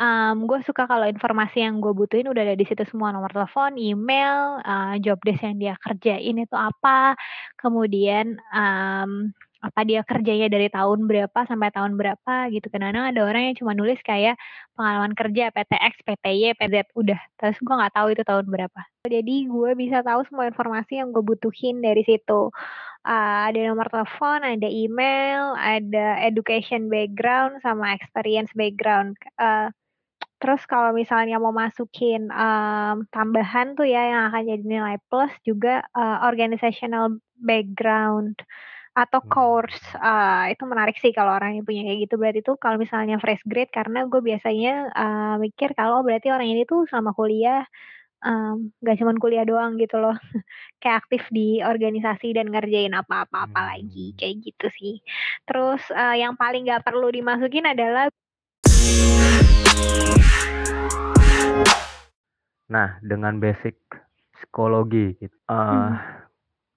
[0.00, 3.74] mmm, gue suka kalau informasi yang gue butuhin udah ada di situ semua, nomor telepon,
[3.78, 7.14] email, eee, job desk yang dia kerjain itu apa,
[7.60, 12.70] kemudian, mmm, apa dia kerjanya dari tahun berapa sampai tahun berapa gitu.
[12.70, 14.38] Kadang-kadang ada orang yang cuma nulis kayak
[14.78, 17.18] pengalaman kerja PT X, PT Y, PT Z, udah.
[17.42, 18.80] Terus gue nggak tahu itu tahun berapa.
[19.08, 22.50] Jadi gue bisa tahu semua informasi yang gue butuhin dari situ.
[23.06, 29.16] Eee, ada nomor telepon, ada email, ada education background, sama experience background.
[29.40, 29.70] Eee,
[30.42, 35.82] terus kalau misalnya mau masukin, mmm, tambahan tuh ya yang akan jadi nilai plus juga,
[35.96, 38.38] eee, organizational background
[38.98, 40.02] atau course, Hmm.
[40.02, 42.14] eee, itu menarik sih kalau orang yang punya kayak gitu.
[42.18, 46.66] Berarti tuh kalau misalnya fresh grade karena gue biasanya, eee, mikir kalau berarti orang ini
[46.66, 47.62] tuh selama kuliah,
[48.26, 50.16] mmm, nggak cuman kuliah doang gitu loh,
[50.82, 54.18] kayak aktif di organisasi dan ngerjain apa-apa-apa lagi, Hmm.
[54.18, 54.94] kayak gitu sih.
[55.46, 58.10] Terus, eee, yang paling nggak perlu dimasukin adalah
[62.68, 63.80] Nah, dengan basic
[64.36, 66.27] psikologi git eee, Hmm.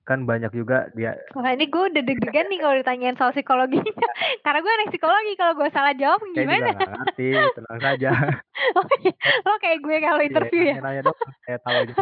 [0.08, 3.88] Kan banyak juga dia Wah ini gue udah deg-degan nih kalau ditanyain soal psikologinya,
[4.44, 6.68] karena gue anak psikologi, kalau gue salah jawab Saya juga gimana?
[6.76, 8.10] nggak ngerti, tenang saja.
[8.78, 9.14] Oh iya,
[9.48, 10.78] oh kayak gue kalau Iya, interview ya?
[10.78, 11.96] nanya-nanya doang, saya tahu aja.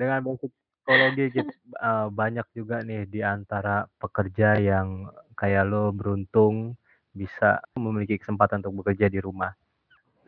[0.00, 6.76] Dengan basic psikologi git eee, banyak juga nih di antara pekerja yang kayak lo beruntung
[7.16, 9.52] bisa memiliki kesempatan untuk bekerja di rumah.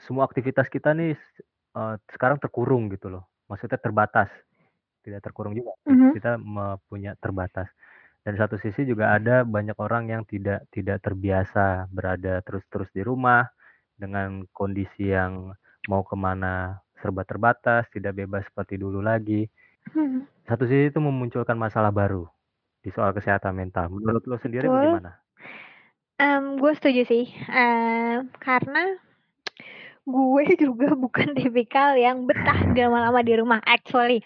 [0.02, 1.14] Semua aktivitas kita nih,
[1.76, 4.30] eee, sekarang terkurung gitu loh, maksudnya terbatas.
[5.04, 6.16] Tidak terkurung juga sih, Mhm.
[6.16, 7.68] kita me punya terbatas.
[8.24, 13.44] Dan satu sisi juga ada banyak orang yang tidak tidak terbiasa berada terus-terus di rumah,
[14.00, 15.52] dengan kondisi yang
[15.92, 19.44] mau ke mana serba terbatas, tidak bebas seperti dulu lagi.
[19.92, 20.24] Mhm.
[20.48, 22.24] Satu sisi itu memunculkan masalah baru
[22.84, 23.92] di soal kesehatan mental.
[23.92, 24.80] Menurut lo sendiri Betul.
[24.80, 25.20] bagaimana?
[26.20, 28.82] Mmm, gue setuju sih, eee, karena
[30.04, 34.20] gue juga bukan tipikal yang betah lama-lama di rumah, actually.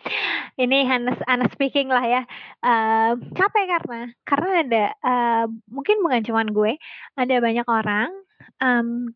[0.59, 2.23] Ini honest honest speaking lah ya,
[2.67, 6.73] eee, capek karena karena ada, eee, mungkin bukan cuman gue,
[7.19, 8.11] ada banyak orang,
[8.63, 9.15] mmm,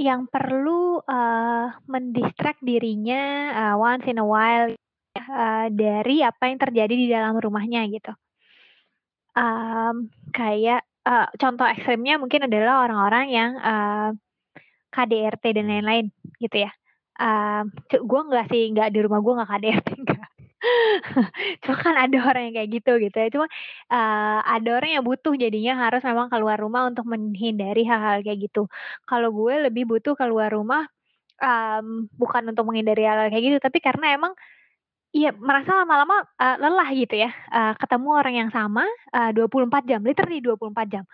[0.00, 3.22] yang perlu, eee, men-distract dirinya,
[3.58, 4.68] eee, once in a while,
[5.16, 8.12] eee, dari apa yang terjadi di dalam rumahnya gitu.
[9.36, 14.10] um, kayak uh, contoh ekstrimnya mungkin adalah orang-orang yang uh,
[14.94, 15.72] KDRT dan Hmm.
[15.80, 16.06] lain-lain
[16.38, 16.70] gitu ya.
[17.20, 20.28] Um, gue nggak sih nggak di rumah gue nggak KDRT enggak.
[21.66, 23.28] Cuma kan ada orang yang kayak gitu gitu ya.
[23.34, 23.46] Cuma
[23.90, 28.70] uh, ada orang yang butuh jadinya harus memang keluar rumah untuk menghindari hal-hal kayak gitu.
[29.08, 30.86] Kalau gue lebih butuh keluar rumah
[31.42, 34.32] um, bukan untuk menghindari hal-hal kayak gitu, tapi karena emang
[35.12, 40.00] Iya, merasa lama-lama, uh, lelah gitu ya, uh, ketemu orang yang sama, uh, 24 jam,
[40.00, 41.04] literally 24 jam.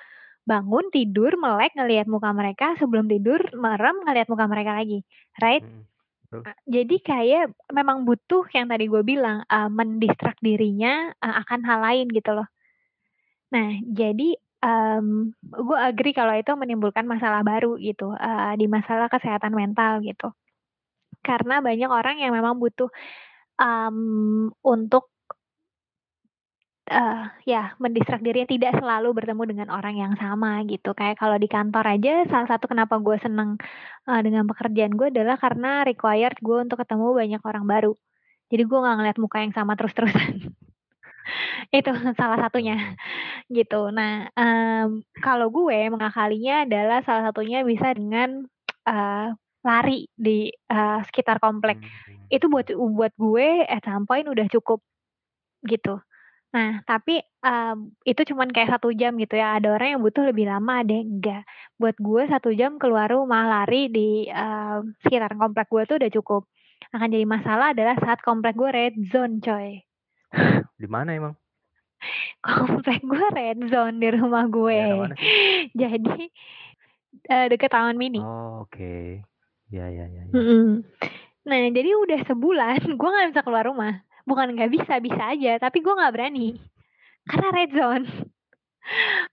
[0.48, 5.04] Bangun, tidur, melek, ngelihat muka mereka, sebelum tidur merem, ngelihat muka mereka lagi,
[5.44, 5.60] right?
[5.60, 6.40] Betul.
[6.40, 11.84] Uh, jadi kayak memang butuh yang tadi gue bilang, uh, mendistrak dirinya, uh, akan hal
[11.84, 12.48] lain gitu loh.
[13.52, 19.52] Nah, jadi, um, gue agree kalau itu menimbulkan masalah baru gitu, uh, di masalah kesehatan
[19.52, 20.32] mental gitu.
[21.20, 22.88] Karena banyak orang yang memang butuh
[23.60, 25.12] um, untuk
[26.88, 30.96] uh, ya mendistrak diri tidak selalu bertemu dengan orang yang sama gitu.
[30.96, 33.60] Kayak kalau di kantor aja salah satu kenapa gue seneng
[34.08, 37.92] uh, dengan pekerjaan gue adalah karena required gue untuk ketemu banyak orang baru.
[38.48, 40.52] Jadi gue nggak ngeliat muka yang sama terus-terusan.
[41.78, 42.96] itu salah satunya
[43.52, 43.92] gitu.
[43.92, 48.48] Nah, um, kalau gue mengakalinya adalah salah satunya bisa dengan
[48.88, 51.76] uh, lari di uh, sekitar komplek
[52.28, 52.36] Hmm.
[52.36, 54.84] itu buat buat gue at some point udah cukup
[55.64, 56.00] gitu.
[56.48, 59.60] Nah, tapi um, itu cuman kayak satu jam gitu ya.
[59.60, 61.44] Ada orang yang butuh lebih lama, ada yang enggak.
[61.76, 66.42] Buat gue satu jam keluar rumah lari di um, sekitar komplek gue tuh udah cukup.
[66.94, 69.84] Akan jadi masalah adalah saat komplek gue red zone, coy.
[70.80, 71.34] Di mana emang?
[72.46, 74.78] komplek gue red zone di rumah gue.
[75.04, 75.68] Mana sih?
[75.82, 76.32] Jadi
[77.28, 78.22] uh, deket Taman Mini.
[78.22, 79.20] Oh, oke.
[79.68, 80.32] Ya, ya, ya, ya.
[80.32, 80.80] Mm-mm.
[81.48, 84.04] Nah, jadi udah sebulan gue nggak bisa keluar rumah.
[84.28, 85.56] Bukan nggak bisa, bisa aja.
[85.56, 86.60] Tapi gue nggak berani.
[87.24, 88.06] Karena red zone.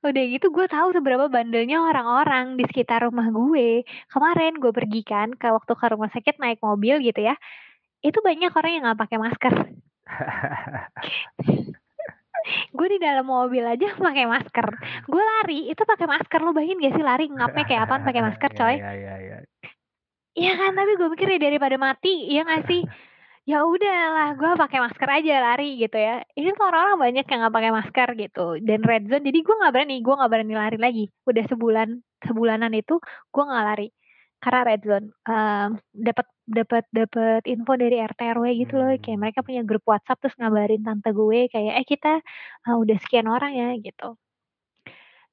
[0.04, 3.84] Udah gitu gue tahu seberapa bandelnya orang-orang di sekitar rumah gue.
[4.12, 7.36] Kemarin gue pergi kan ke waktu ke rumah sakit naik mobil gitu ya.
[8.04, 9.54] Itu banyak orang yang nggak pakai masker.
[12.76, 14.68] gue di dalam mobil aja pakai masker.
[15.08, 16.40] Gue lari itu pakai masker.
[16.44, 18.76] Lo bayangin gak sih lari ngapnya kayak apaan pakai masker, coy?
[18.78, 19.38] Ya, ya, ya.
[20.36, 22.84] Iya kan, tapi gue mikir ya daripada mati, iya gak sih?
[23.46, 26.26] Ya udahlah, gue pakai masker aja lari gitu ya.
[26.34, 28.42] Ini tuh orang-orang banyak yang nggak pakai masker gitu.
[28.68, 31.04] Dan red zone, jadi gue nggak berani, gue nggak berani lari lagi.
[31.30, 31.90] Udah sebulan,
[32.26, 32.98] sebulanan itu
[33.34, 33.88] gue nggak lari
[34.42, 35.08] karena red zone.
[35.30, 39.22] Um, dapat dapat dapat info dari RT RW gitu loh, kayak Hmm.
[39.22, 42.12] mereka punya grup WhatsApp terus ngabarin tante gue kayak eh kita
[42.66, 44.18] uh, udah sekian orang ya gitu.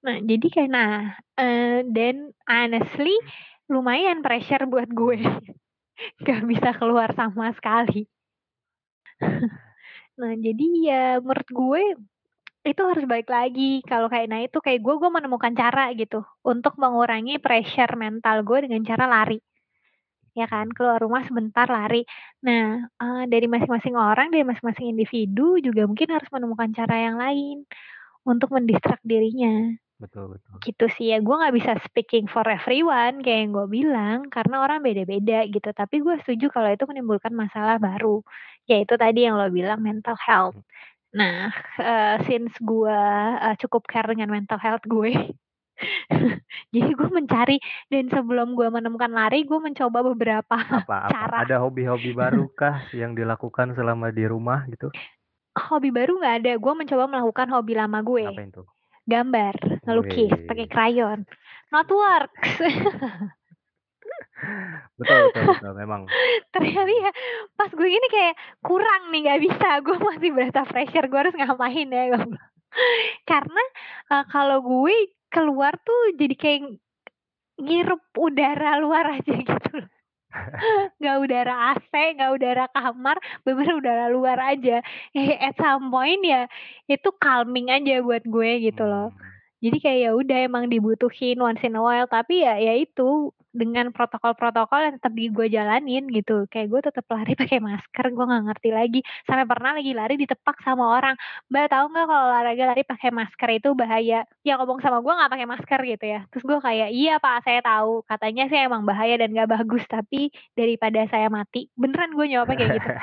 [0.04, 3.14] Nah jadi kayak nah uh, dan honestly
[3.72, 5.16] lumayan pressure buat gue
[6.26, 8.08] gak bisa keluar sama sekali.
[10.12, 11.82] Nah jadi ya menurut gue
[12.62, 13.80] itu harus balik lagi.
[13.88, 18.68] Kalau kayak nah itu kayak gue gue menemukan cara gitu untuk mengurangi pressure mental gue
[18.68, 19.40] dengan cara lari.
[20.32, 22.04] Ya kan keluar rumah sebentar lari.
[22.44, 27.64] Nah uh, dari masing-masing orang dari masing-masing individu juga mungkin harus menemukan cara yang lain
[28.28, 30.58] untuk mendistrak dirinya Betul, betul.
[30.66, 34.82] gitu sih ya gue nggak bisa speaking for everyone kayak yang gue bilang karena orang
[34.82, 38.18] beda-beda gitu tapi gue setuju kalau itu menimbulkan masalah baru
[38.66, 40.58] yaitu tadi yang lo bilang mental health
[41.14, 42.98] nah uh, since gue
[43.38, 45.14] uh, cukup care dengan mental health gue
[46.74, 51.14] jadi gue mencari dan sebelum gue menemukan lari gue mencoba beberapa Apa, apa?
[51.14, 54.90] cara Ada hobi-hobi baru kah yang dilakukan selama di rumah gitu?
[55.52, 58.66] hobi baru nggak ada gue mencoba melakukan hobi lama gue Ngapain tuh?
[59.06, 61.26] Gambar ngelukis pakai krayon.
[61.72, 62.52] Not works.
[64.98, 65.72] Betul, betul, betul.
[65.78, 66.02] Memang.
[66.54, 67.10] ternyata ya
[67.54, 69.68] pas gue gini kayak kurang nih nggak bisa.
[69.86, 72.18] Gue masih berasa pressure gue harus ngapain ya
[73.28, 73.64] karena
[74.10, 76.60] uh, kalau gue keluar tuh jadi kayak
[77.60, 79.88] ngirup udara luar aja gitu loh
[81.00, 84.80] nggak udara AC nggak udara kamar bener udara luar aja
[85.16, 86.48] eh at some point ya
[86.88, 89.31] itu calming aja buat gue gitu loh Hmm.
[89.62, 93.92] Jadi kayak ya udah emang dibutuhin once in a while tapi ya ya itu dengan
[93.92, 96.48] protokol-protokol yang tetap di gue jalanin gitu.
[96.48, 99.00] Kayak gue tetap lari pakai masker gue nggak ngerti lagi.
[99.28, 101.14] Sampai pernah lagi lari ditepak sama orang.
[101.52, 104.24] Mbak tahu nggak kalau olahraga lari pakai masker itu bahaya?
[104.42, 106.20] Yang ngomong sama gue nggak pakai masker gitu ya.
[106.32, 110.32] Terus gue kayak iya pak saya tahu katanya sih emang bahaya dan nggak bagus tapi
[110.56, 112.88] daripada saya mati beneran gue jawabnya kayak gitu.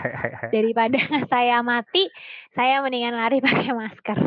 [0.50, 0.98] Daripada
[1.32, 2.10] saya mati
[2.58, 4.18] saya mendingan lari pakai masker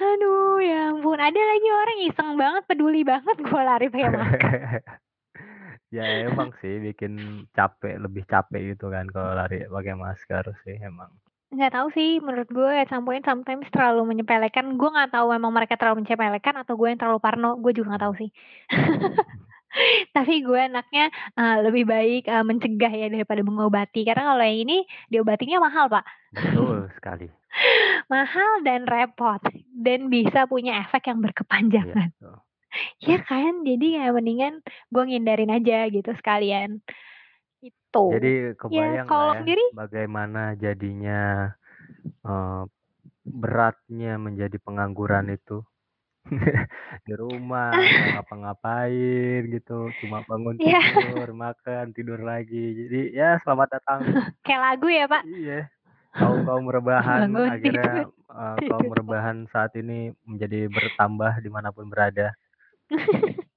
[0.00, 4.52] aduh ya ampun ada lagi orang iseng banget peduli banget gue lari pakai masker
[5.96, 11.10] ya emang sih bikin capek lebih capek gitu kan kalau lari pakai masker sih emang
[11.50, 14.78] Nggak tahu sih, menurut gue at some point sometimes terlalu menyepelekan.
[14.78, 18.04] Gue nggak tahu memang mereka terlalu menyepelekan atau gue yang terlalu parno, gue juga nggak
[18.06, 18.30] tahu sih.
[20.14, 24.86] Tapi gue anaknya, eee, lebih baik, eee, mencegah ya daripada mengobati, karena kalau yang ini
[25.10, 26.06] diobatinya mahal, Pak.
[26.30, 27.26] Betul sekali.
[28.10, 29.38] Mahal dan repot,
[29.70, 31.22] dan bisa punya efek yang
[31.78, 32.10] Iya, berkepanjangan.
[32.18, 32.40] betul.
[33.02, 33.64] Ya kan?
[33.68, 36.82] Jadi ya mendingan gue ngindarin aja gitu sekalian.
[37.64, 38.00] Itu.
[38.10, 39.62] Jadi Ya, kebayang kalau lah lo ya, sendiri?
[39.80, 41.52] bagaimana jadinya,
[42.26, 42.62] eee,
[43.42, 45.62] beratnya menjadi pengangguran itu.
[47.06, 47.72] Di rumah,
[48.12, 50.80] ngapa-ngapain gitu, cuma bangun Iya.
[50.84, 52.56] tidur, makan, tidur lagi.
[52.80, 54.02] Jadi ya selamat datang
[54.44, 55.24] Kayak lagu ya, Pak?
[55.24, 55.52] iya,
[56.18, 62.32] kaum-kaum rebahan Bangun akhirnya, eee, kaum rebahan saat ini menjadi bertambah di mana pun berada.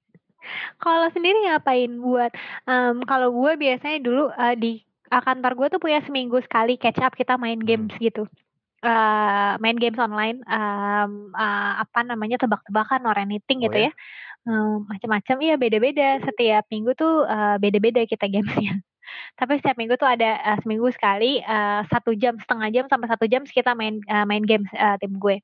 [0.84, 2.32] Kalau sendiri ngapain buat
[2.68, 4.72] mmm, kalau gue biasanya dulu, eee, di
[5.14, 7.88] kantor gue tuh punya seminggu sekali catch up kita main Hmm.
[7.88, 8.26] games gitu.
[8.84, 13.88] Eee, main games online, mmm, eee, apa namanya, tebak-tebakan or anything Oh gitu ya?
[13.88, 13.92] ya.
[14.48, 18.80] Mmm, macem-macem iya beda-beda, setiap minggu tuh, eee, beda-beda kita gamesnya.
[19.40, 23.26] Tapi setiap minggu tuh ada, eee, seminggu sekali, eee, 1 jam, setengah jam sampai 1
[23.32, 25.38] jam kita main, eee, main games, eee, tim gue.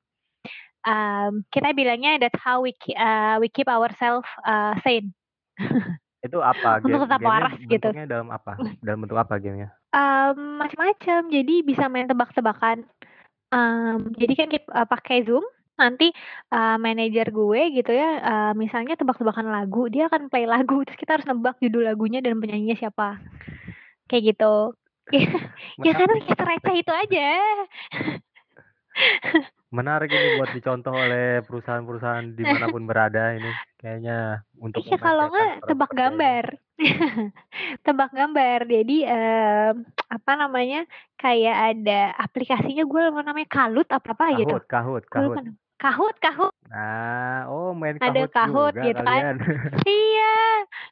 [0.88, 5.08] Mmm, kita bilangnya that's how we eee, we keep ourself, eee, sane.
[6.24, 6.84] Itu apa?
[6.84, 7.96] Untuk Game tetap game-nya waras gitu.
[8.04, 8.60] dalam apa?
[8.84, 9.72] Dalam bentuk apa game-nya?
[9.92, 12.86] Mmm, macem-macem, jadi bisa main tebak-tebakan.
[13.52, 15.42] Mmm, jadi kan kit eee, pakai Zoom,
[15.74, 16.14] nanti,
[16.54, 21.18] eee, manajer gue gitu ya, eee, misalnya tebak-tebakan lagu, dia akan play lagu, terus kita
[21.18, 23.18] harus nebak judul lagunya dan penyanyinya siapa.
[24.10, 24.54] Kayak gitu.
[25.82, 26.38] Ya ya karena Menarik.
[26.38, 27.26] sereceh itu aja.
[29.70, 33.54] Menarik ini buat dicontoh oleh perusahaan-perusahaan di mana pun berada ini.
[33.78, 35.98] Kayaknya untuk Iya, kalau nggak tebak ini.
[35.98, 36.44] gambar.
[37.84, 38.58] Tebak gambar.
[38.66, 39.74] Jadi, mmm,
[40.10, 40.88] apa namanya,
[41.20, 44.54] kayak ada aplikasinya gue lupa namanya Kahoot apa apa gitu.
[44.66, 45.44] Kahoot Kahoot Gue lupa Kahoot.
[45.44, 46.54] nam Kahoot Kahoot.
[46.68, 49.06] Nah, oh main Ada Kahoot Kahoot juga gitu kan.
[49.08, 49.36] kalian.
[49.80, 50.36] Iya.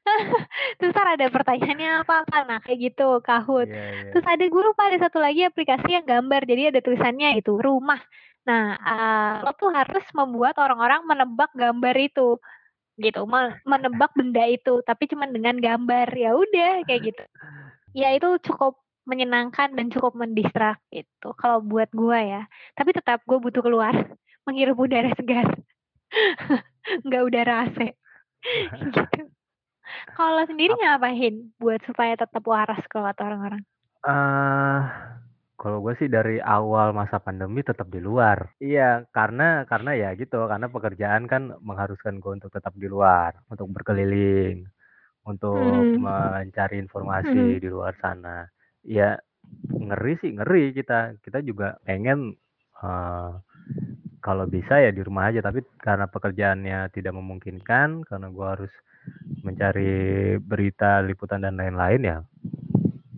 [0.81, 3.69] Terus ada pertanyaannya apa kan, nah kayak gitu, Kahoot.
[3.69, 4.11] Iya iya.
[4.17, 8.01] Terus ada gue lupa ada satu lagi aplikasi yang gambar, jadi ada tulisannya itu, rumah.
[8.49, 12.41] Nah, eee, lo tuh harus membuat orang-orang menebak gambar itu,
[12.99, 16.11] gitu, me menebak benda itu, tapi cuman dengan gambar.
[16.13, 17.25] Ya udah kayak gitu.
[17.95, 22.45] Ya itu cukup menyenangkan dan cukup mendistrak gitu, kalau buat gue ya.
[22.77, 23.95] Tapi tetap gue butuh keluar,
[24.47, 25.49] menghirup udara segar.
[27.07, 27.79] Nggak udara AC.
[28.79, 29.03] Gitu.
[30.15, 33.63] Kalau sendiri Ap ngapain buat supaya tetap waras kalau kata orang-orang?
[34.07, 34.79] Eee,
[35.61, 38.39] kalau gue sih dari awal masa pandemi tetap di luar.
[38.59, 43.71] Iya, karena karena ya gitu, karena pekerjaan kan mengharuskan gue untuk tetap di luar, untuk
[43.71, 44.67] berkeliling,
[45.31, 46.03] untuk Mhm.
[46.03, 48.47] mencari informasi di luar sana.
[48.83, 49.19] Ya
[49.79, 51.19] ngeri sih, ngeri kita.
[51.25, 52.35] Kita juga pengen,
[52.83, 53.31] eee,
[54.25, 58.73] kalau bisa ya di rumah aja, tapi karena pekerjaannya tidak memungkinkan, karena gue harus
[59.47, 59.93] mencari
[60.43, 62.19] berita, liputan, dan lain-lain ya,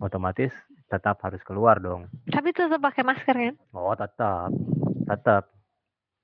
[0.03, 0.53] otomatis
[0.91, 2.11] tetap harus keluar dong.
[2.27, 3.55] Tapi tetap pakai masker kan?
[3.71, 4.51] Oh tetap,
[5.07, 5.47] tetap.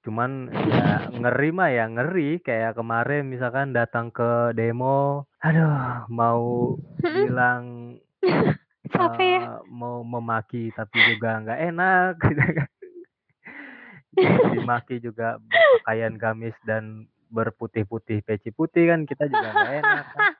[0.04, 7.96] Cuman ya ngeri mah ya ngeri, kayak kemarin misalkan datang ke demo, aduh mau bilang,
[8.24, 8.40] ya?
[8.92, 12.70] eee, mau memaki tapi juga nggak enak gitu kan.
[14.52, 20.22] Dimaki juga berpakaian gamis dan berputih-putih peci putih kan, kita juga nggak enak kan.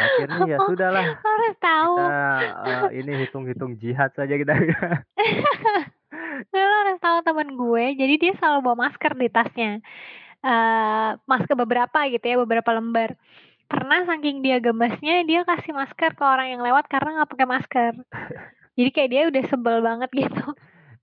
[0.00, 1.94] Akhirnya ya Oh, sudahlah, harus tahu.
[1.96, 2.08] kita,
[2.90, 4.52] eee, ini hitung-hitung jihad saja kita.
[6.50, 9.78] Lo harus tahu temen gue, jadi dia selalu bawa masker di tasnya.
[10.42, 13.14] Eee, masker beberapa gitu ya, beberapa lembar.
[13.70, 17.92] Pernah saking dia gemesnya, dia kasih masker ke orang yang lewat karena nggak pakai masker.
[18.78, 20.44] Jadi kayak dia udah sebel banget gitu.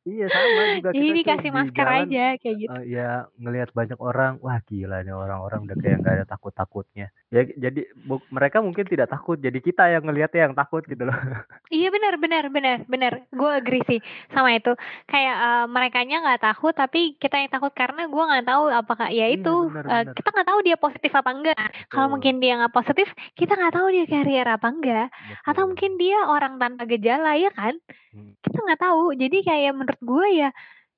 [0.10, 2.72] Iya sama juga Jadi dikasih di masker jalan, aja, kayak gitu.
[2.72, 3.02] eee, ya
[3.42, 7.06] ngelihat banyak orang, wah gila nih orang-orang udah kayak nggak ada takut-takutnya.
[7.34, 11.16] Ya jadi buk mereka mungkin tidak takut, jadi kita yang ngelihatnya yang takut gitu loh.
[11.68, 14.00] Iya bener bener bener bener, gue agree sih
[14.32, 14.72] sama itu.
[15.12, 19.28] Kayak, eee, merekanya nggak takut, tapi kita yang takut karena gue nggak tahu apakah ya
[19.30, 20.16] Iya itu, bener eee, bener.
[20.16, 21.60] kita nggak tahu dia positif apa enggak.
[21.92, 25.08] Kalau mungkin dia nggak positif, kita nggak tahu dia carrier apa enggak.
[25.44, 25.68] Atau Betul.
[25.68, 27.76] mungkin dia orang tanpa gejala, ya kan?
[28.14, 28.38] Mhm.
[28.46, 29.04] Kita nggak tahu.
[29.20, 30.50] Jadi kayak menurut gue ya,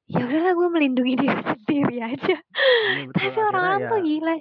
[0.09, 2.37] ya udahlah gue melindungi diri sendiri aja.
[2.39, 4.35] Betul, Tapi orang-orang ya tuh gila.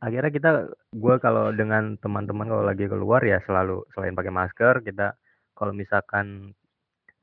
[0.00, 0.50] akhirnya kita
[0.96, 5.12] gue kalau dengan teman-teman kalau lagi keluar ya selalu selain pakai masker, kita
[5.54, 6.56] kalau misalkan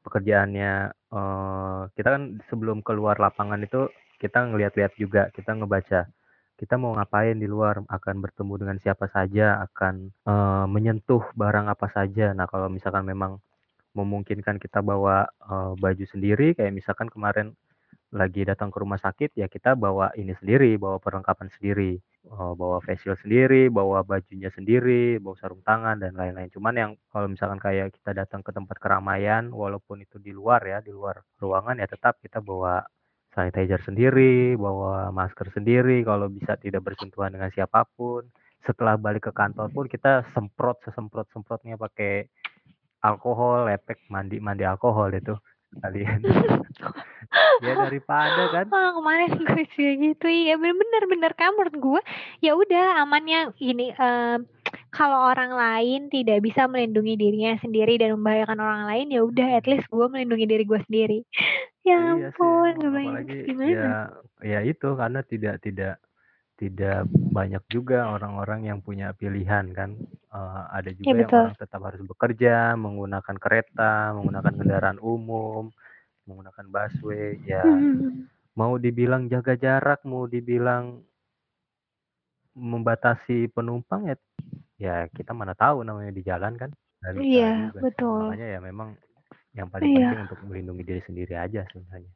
[0.05, 0.73] pekerjaannya,
[1.13, 3.89] eee, kita kan sebelum keluar lapangan itu
[4.21, 6.09] kita ngelihat-lihat juga, kita ngebaca,
[6.57, 11.87] kita mau ngapain di luar, akan bertemu dengan siapa saja, akan, eee, menyentuh barang apa
[11.93, 12.33] saja.
[12.33, 13.41] Nah kalau misalkan memang
[13.91, 17.55] memungkinkan kita bawa uh, baju sendiri kayak misalkan kemarin
[18.11, 21.95] lagi datang ke rumah sakit ya kita bawa ini sendiri, bawa perlengkapan sendiri,
[22.27, 26.51] uh, bawa facial sendiri, bawa bajunya sendiri, bawa sarung tangan dan lain-lain.
[26.51, 30.83] Cuman yang kalau misalkan kayak kita datang ke tempat keramaian, walaupun itu di luar ya,
[30.83, 32.83] di luar ruangan ya tetap kita bawa
[33.31, 38.27] sanitizer sendiri, bawa masker sendiri, kalau bisa tidak bersentuhan dengan siapa pun.
[38.61, 42.29] Setelah balik ke kantor pun kita semprot sesemprot semprotnya pakai
[43.01, 45.35] alkohol, lepek mandi mandi alkohol itu
[45.79, 46.19] kalian
[47.63, 48.65] ya daripada kan.
[48.67, 50.27] Oh, kemarin gue juga gitu.
[50.27, 52.01] Iya bener-bener bener kan menurut gue?
[52.43, 54.43] Ya udah amannya ini um,
[54.91, 59.65] kalau orang lain tidak bisa melindungi dirinya sendiri dan membahayakan orang lain ya udah at
[59.65, 61.19] least gue melindungi diri gue sendiri.
[61.81, 63.73] Ya iya ampun gue apalagi gimana?
[63.73, 63.97] ya
[64.45, 65.97] ya itu karena tidak tidak
[66.61, 69.97] tidak banyak juga orang-orang yang punya pilihan kan.
[70.29, 75.67] Uh, ada juga ya, yang orang tetap harus bekerja menggunakan kereta menggunakan kendaraan umum
[76.23, 78.31] menggunakan busway ya hmm.
[78.55, 81.03] mau dibilang jaga jarak mau dibilang
[82.55, 84.15] membatasi penumpang ya
[84.79, 88.29] ya kita mana tahu namanya di jalan kan dan iya betul.
[88.29, 88.93] Makanya ya memang
[89.57, 90.15] yang paling iya.
[90.15, 92.13] penting untuk melindungi diri sendiri aja sebenarnya.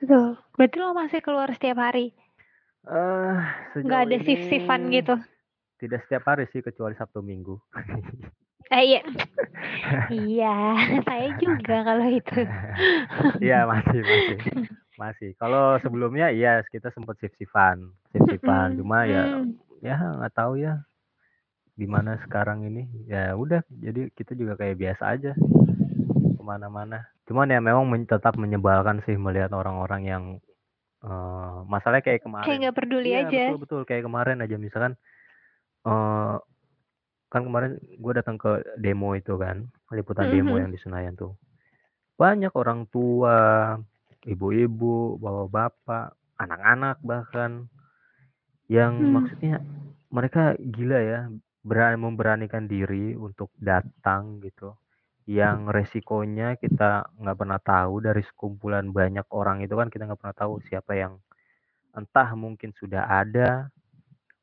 [0.00, 0.40] Betul.
[0.56, 2.16] Berarti lo masih keluar setiap hari
[2.88, 3.36] Eh,
[3.84, 5.14] Nggak ada sif-sifan gitu?
[5.80, 7.56] Tidak setiap hari sih, kecuali Sabtu Minggu.
[8.70, 9.02] Eh, iya.
[10.14, 10.56] iya,
[11.10, 12.38] saya juga kalau itu.
[13.42, 14.38] Iya, masih masih.
[14.94, 15.30] Masih.
[15.42, 18.78] Kalau sebelumnya iya kita sempat sif-sifan, sif-sifan.
[18.78, 19.42] Cuma ya
[19.82, 20.86] ya nggak tahu ya
[21.74, 22.86] gimana sekarang ini.
[23.10, 27.10] Ya udah, jadi kita juga kayak biasa aja ke mana-mana.
[27.26, 30.24] Cuman ya memang men tetap menyebalkan sih melihat orang-orang yang
[31.00, 32.44] Uh, masalahnya kayak kemarin.
[32.44, 33.44] Kayak nggak peduli iya, aja.
[33.48, 34.92] betul betul kayak kemarin aja misalkan
[35.88, 36.36] uh,
[37.30, 40.44] kan kemarin gue datang ke demo itu kan liputan mm -hmm.
[40.44, 41.38] demo yang di Senayan tuh
[42.20, 43.78] banyak orang tua
[44.28, 47.72] ibu-ibu bapak-bapak anak-anak bahkan
[48.68, 49.12] yang hmm.
[49.16, 49.56] maksudnya
[50.12, 51.20] mereka gila ya
[51.64, 54.76] berani memberanikan diri untuk datang gitu
[55.30, 60.34] yang resikonya kita nggak pernah tahu dari sekumpulan banyak orang itu kan kita nggak pernah
[60.34, 61.22] tahu siapa yang
[61.94, 63.70] entah mungkin sudah ada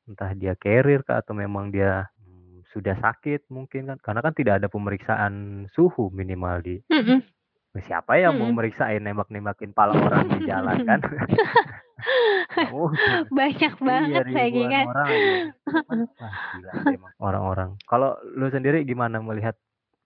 [0.08, 3.98] entah dia carrier kah atau memang dia hmm, sudah sakit mungkin kan.
[4.00, 7.20] Karena kan tidak ada pemeriksaan suhu minimal di mm -hmm.
[7.84, 8.52] siapa yang mm -hmm.
[8.56, 11.04] mau meriksain nembak-nembakin pala orang di jalan kan?
[13.38, 14.86] Banyak iya, banget lagi kan?
[17.28, 17.76] orang-orang.
[17.84, 19.60] Kalau lu sendiri gimana melihat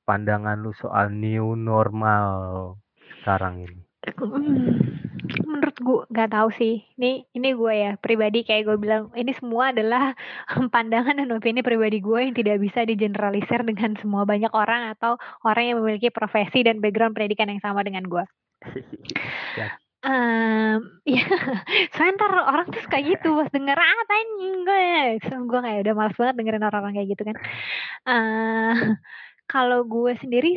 [0.03, 2.75] pandangan lu soal new normal
[3.21, 3.81] sekarang ini?
[4.17, 4.97] Hmm,
[5.45, 6.81] menurut gue nggak tahu sih.
[6.97, 10.17] Ini ini gue ya pribadi kayak gue bilang ini semua adalah
[10.73, 15.63] pandangan dan opini pribadi gue yang tidak bisa digeneralisir dengan semua banyak orang atau orang
[15.69, 18.25] yang memiliki profesi dan background pendidikan yang sama dengan gue.
[19.61, 19.69] ya.
[20.01, 21.21] Um, ya,
[21.93, 24.85] soalnya ntar orang tuh suka gitu pas denger ah tanya gue,
[25.29, 27.37] gue kayak udah malas banget dengerin orang-orang kayak gitu kan.
[28.09, 28.97] Uh,
[29.51, 30.55] kalau gue sendiri,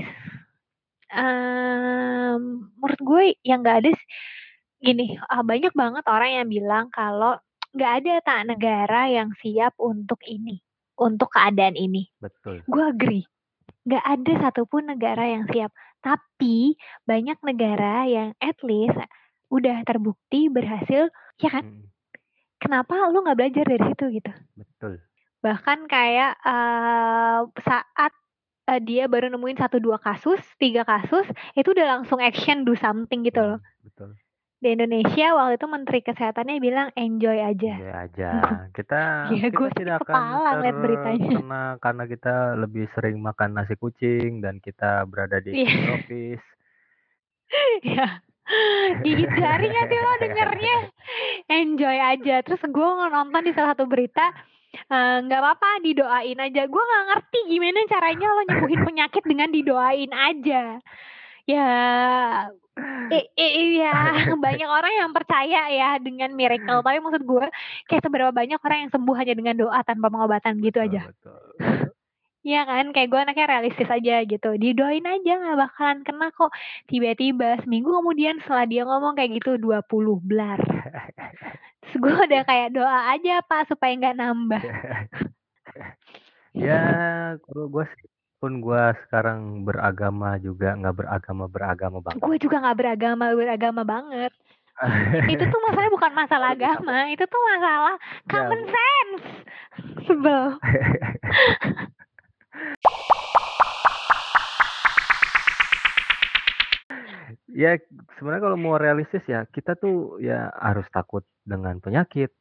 [1.10, 3.90] um, menurut gue yang nggak ada
[4.78, 7.34] gini, uh, banyak banget orang yang bilang kalau
[7.74, 10.62] nggak ada tak negara yang siap untuk ini,
[10.94, 12.06] untuk keadaan ini.
[12.22, 12.62] Betul.
[12.70, 13.24] Gue agree.
[13.82, 15.74] Nggak ada satupun negara yang siap.
[15.98, 18.96] Tapi banyak negara yang at least
[19.50, 21.10] udah terbukti berhasil,
[21.42, 21.66] ya kan?
[21.66, 21.90] Hmm.
[22.62, 24.32] Kenapa lu nggak belajar dari situ gitu?
[24.54, 25.02] Betul.
[25.42, 28.12] Bahkan kayak uh, saat
[28.68, 33.24] uh, dia baru nemuin satu dua kasus, tiga kasus, itu udah langsung action do something
[33.24, 33.60] gitu loh.
[33.84, 34.16] Betul.
[34.64, 37.74] Di Indonesia waktu itu Menteri Kesehatannya bilang enjoy aja.
[37.76, 38.30] Enjoy aja.
[38.76, 41.30] Kita ya, kita tidak akan ter, beritanya.
[41.36, 46.40] Karena karena kita lebih sering makan nasi kucing dan kita berada di tropis.
[47.84, 48.24] ya.
[49.04, 50.76] Gigit jari sih lo dengernya?
[51.60, 52.40] Enjoy aja.
[52.40, 54.32] Terus gue nonton di salah satu berita
[55.24, 56.62] nggak uh, apa-apa didoain aja.
[56.66, 60.62] Gue nggak ngerti gimana caranya lo nyembuhin penyakit dengan didoain aja.
[61.44, 61.68] Ya
[63.12, 63.94] eh, eh, ya
[64.44, 66.82] banyak orang yang percaya ya dengan miracle.
[66.82, 67.46] Tapi maksud gue
[67.86, 71.10] kayak seberapa banyak orang yang sembuh hanya dengan doa tanpa pengobatan gitu aja.
[72.44, 74.50] Iya kan, kayak gue anaknya realistis aja gitu.
[74.60, 76.52] Didoain aja nggak bakalan kena kok.
[76.92, 79.80] Tiba-tiba seminggu kemudian setelah dia ngomong kayak gitu 20
[80.20, 80.60] blar.
[81.84, 84.62] Terus gue udah kayak doa aja pak supaya nggak nambah.
[86.64, 86.80] ya,
[87.44, 87.84] kalau gue
[88.40, 92.20] pun gue sekarang beragama juga nggak beragama beragama banget.
[92.24, 94.32] Gue juga nggak beragama beragama banget.
[95.32, 99.24] itu tuh masalahnya bukan masalah agama, itu tuh masalah ya, common sense.
[100.08, 100.44] Sebel.
[107.52, 107.76] Ya
[108.16, 112.32] sebenarnya kalau mau realistis ya kita tuh ya harus takut dengan penyakit.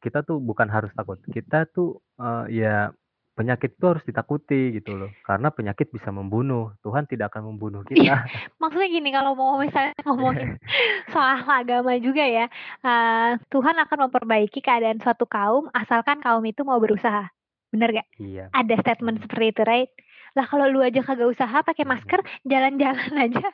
[0.00, 2.92] Kita tuh bukan harus takut, kita tuh, eee, ya
[3.34, 8.14] penyakit itu harus ditakuti gitu loh, karena penyakit bisa membunuh, Tuhan tidak akan membunuh Iya,
[8.14, 8.16] kita.
[8.62, 10.56] maksudnya gini kalau mau misalnya ngomongin
[11.12, 12.46] soal agama juga ya,
[12.84, 17.28] eee, Tuhan akan memperbaiki keadaan suatu kaum asalkan kaum itu mau berusaha,
[17.72, 18.08] bener nggak?
[18.20, 19.90] Iya, Ada statement seperti itu, right?
[20.36, 23.48] Lah kalau lu aja kagak usaha pakai masker, jalan-jalan aja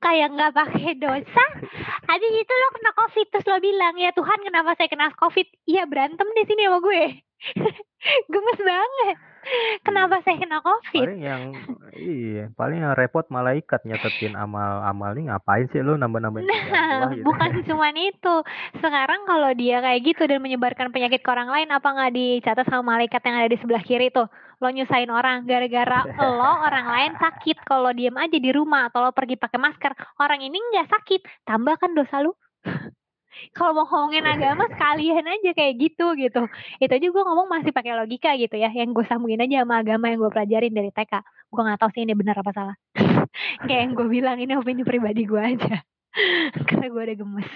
[0.00, 1.44] kayak nggak pakai dosa,
[2.08, 5.84] habis itu lo kena Covid terus lo bilang, "Ya Tuhan kenapa saya kena Covid?" Iya
[5.84, 7.04] berantem di sini sama gue.
[8.32, 9.16] Gemes banget,
[9.84, 11.04] kenapa saya kena Covid?
[11.04, 11.42] Paling yang
[11.96, 17.24] iya, paling yang repot malaikat nyatetin amal-amal, "Nih ngapain sih nambah-nambahin kerjaan gua?" Nah, gitu.
[17.24, 18.34] bukan cuman itu.
[18.80, 22.96] Sekarang kalau dia kayak gitu dan menyebarkan penyakit ke orang lain, apa nggak dicatat sama
[22.96, 24.28] malaikat yang ada di sebelah kiri tuh?
[24.64, 26.00] Lo nyusahin orang, gara-gara
[26.40, 30.40] lo orang lain sakit, kalau diem aja di rumah atau lo pergi pakai masker, orang
[30.40, 32.32] ini nggak sakit, tambah kan dosa lu.
[33.58, 36.48] Kalau mau ngomongin agama sekalian aja kayak gitu, gitu.
[36.80, 40.08] Itu aja gue ngomong masih pakai logika gitu ya, yang gue sambungin aja sama agama
[40.08, 41.12] yang gue pelajarin dari TK.
[41.52, 42.76] Gue nggak tahu sih ini benar apa salah.
[43.68, 45.82] Kayak yang gue bilang ini opini pribadi gue aja.
[46.64, 47.50] Karena gue udah gemes.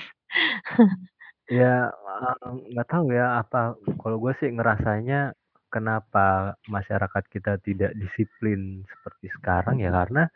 [1.49, 5.33] Ya, eee, nggak tahu ya apa kalau gue sih ngerasanya
[5.69, 10.29] kenapa masyarakat kita tidak disiplin seperti sekarang ya karena,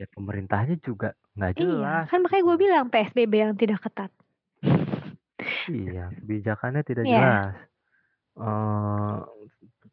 [0.00, 2.64] ya pemerintahnya juga nggak Iya, jelas kan makanya gue gitu.
[2.68, 4.10] bilang PSBB yang tidak ketat.
[5.64, 7.16] Iya, kebijakannya tidak Iya.
[7.16, 7.56] jelas.
[8.34, 9.16] Eee,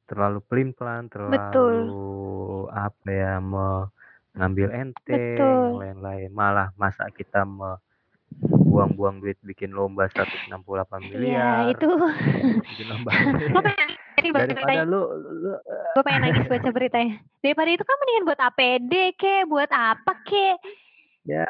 [0.10, 1.16] terlalu pelin-pelan, Betul.
[1.16, 2.06] terlalu
[2.76, 4.68] apa ya, mengambil
[5.08, 5.80] Betul.
[5.80, 6.30] lain-lain.
[6.36, 7.80] Malah masa kita me
[8.72, 11.88] buang-buang duit bikin lomba 168 Iya, miliar, itu
[12.72, 13.12] bikin lomba
[14.24, 15.02] lo pengen baca daripada lu
[15.42, 15.52] lu,
[15.92, 17.16] Gue pengen nangis baca beritanya.
[17.40, 20.58] Daripada itu kan mendingan buat APD kek, buat apa kek.
[21.22, 21.46] Ya,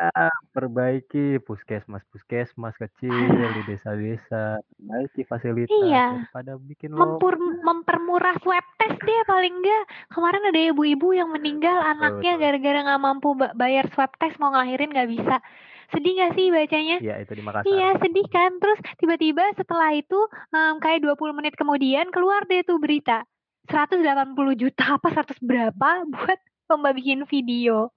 [0.52, 3.64] perbaiki puskesmas-puskesmas kecil di Alah.
[3.64, 6.28] desa-desa, perbaiki fasilitas Iya.
[6.28, 7.72] daripada bikin Mempur lomba.
[7.72, 9.84] mempermurah swab test deh paling enggak.
[10.12, 14.92] Kemarin ada ibu-ibu yang meninggal anaknya gara-gara nggak mampu ba bayar swab test mau ngelahirin
[14.92, 15.40] nggak bisa.
[15.92, 16.98] Sedih nggak sih bacanya?
[17.04, 17.68] Iya, itu di Makassar.
[17.68, 18.52] Iya, sedih kan.
[18.64, 20.20] Terus tiba-tiba setelah itu,
[20.56, 23.28] mmm, kayak 20 menit kemudian keluar deh tuh berita,
[23.68, 26.40] 180 juta apa 100 berapa buat
[26.72, 27.92] lomba bikin video.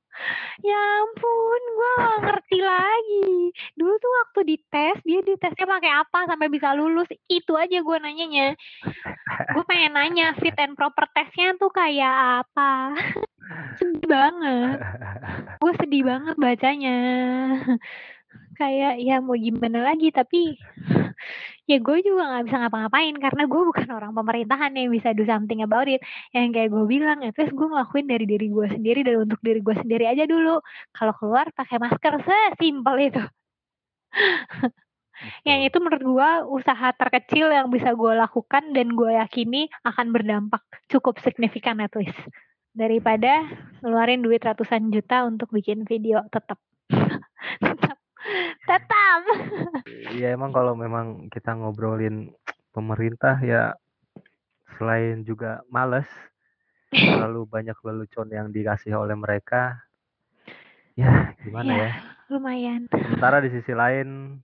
[0.63, 3.33] Ya ampun, gue nggak ngerti lagi.
[3.75, 8.55] Dulu tuh waktu dites, dia ditesnya pakai apa sampai bisa lulus, itu aja gue nanyanya.
[9.53, 12.95] Gue pengen nanya fit and proper test-nya tuh kayak apa.
[13.79, 14.79] Sedih banget.
[15.61, 16.99] Gue sedih banget bacanya.
[18.55, 20.55] Kayak ya mau gimana lagi, tapi
[21.71, 25.61] ya gue juga nggak bisa ngapa-ngapain karena gue bukan orang pemerintahan yang bisa do something
[25.67, 26.01] about it.
[26.31, 29.61] Yang kayak gue bilang, at least gue ngelakuin dari diri gue sendiri dan untuk diri
[29.61, 30.63] gue sendiri aja dulu.
[30.95, 33.23] Kalau keluar pakai masker, sesimpel itu.
[35.49, 40.63] Yang itu menurut gue usaha terkecil yang bisa gue lakukan dan gue yakini akan berdampak
[40.91, 42.19] cukup signifikan at least.
[42.75, 43.47] Daripada
[43.79, 46.59] ngeluarin duit ratusan juta untuk bikin video, tetep.
[47.63, 48.04] Tetep.
[48.65, 49.21] Tetap.
[50.17, 52.33] Iya, emang kalau memang kita ngobrolin
[52.73, 53.77] pemerintah ya
[54.77, 56.09] selain juga males,
[56.91, 59.79] terlalu banyak lelucon yang dikasih oleh mereka.
[60.95, 61.91] Ya, gimana Ya, ya.
[62.31, 62.87] lumayan.
[62.91, 64.41] Sementara di sisi lain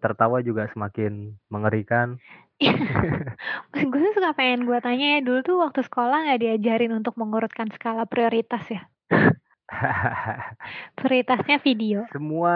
[0.00, 2.16] tertawa juga semakin mengerikan.
[3.76, 7.68] Gue tuh suka pengen gue tanya ya, dulu tuh waktu sekolah nggak diajarin untuk mengurutkan
[7.68, 8.88] skala prioritas ya?
[10.98, 12.04] Prioritasnya video.
[12.12, 12.54] Semua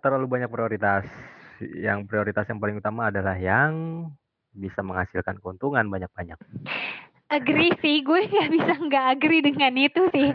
[0.00, 1.04] terlalu banyak prioritas.
[1.60, 4.06] Yang prioritas yang paling utama adalah yang
[4.50, 6.38] bisa menghasilkan keuntungan banyak-banyak.
[7.30, 10.34] Agree sih, gue nggak bisa nggak agree dengan itu sih.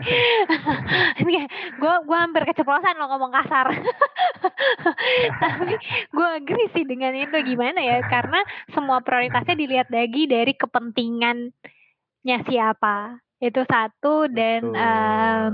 [1.82, 3.68] gue gue hampir keceplosan lo ngomong kasar.
[5.44, 5.76] Tapi
[6.08, 8.00] gue agree sih dengan itu gimana ya?
[8.08, 8.40] Karena
[8.72, 13.20] semua prioritasnya dilihat lagi dari kepentingannya siapa.
[13.44, 15.52] Itu satu dan um.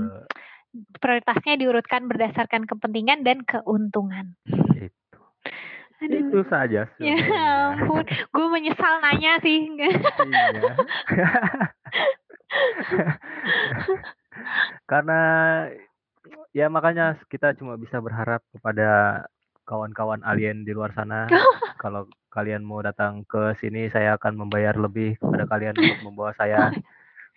[0.73, 4.33] Prioritasnya diurutkan berdasarkan kepentingan dan keuntungan.
[4.77, 5.19] Itu.
[6.03, 6.19] Aduh.
[6.19, 7.15] Itu saja Ya
[7.71, 9.71] ampun, gue menyesal nanya sih.
[9.71, 9.93] Iya.
[14.91, 15.21] Karena
[16.51, 19.23] ya makanya kita cuma bisa berharap kepada
[19.63, 21.27] kawan-kawan alien di luar sana.
[21.83, 26.71] Kalau kalian mau datang ke sini, saya akan membayar lebih kepada kalian untuk membawa saya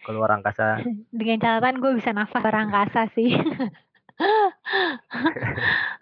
[0.03, 0.83] ke luar angkasa.
[1.11, 3.33] Dengan catatan gue bisa nafas luar angkasa sih.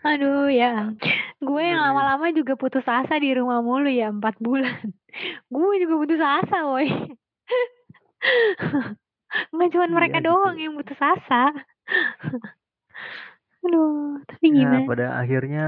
[0.04, 0.92] Aduh ya,
[1.40, 1.88] gue yang Serius.
[1.90, 4.78] lama-lama juga putus asa di rumah mulu ya 4 bulan.
[5.54, 6.86] Gue juga putus asa woi.
[9.50, 10.30] Nggak cuma Iya mereka gitu.
[10.30, 11.50] doang yang putus asa.
[13.64, 14.86] Aduh, tapi Ya, gimana?
[14.86, 15.64] pada akhirnya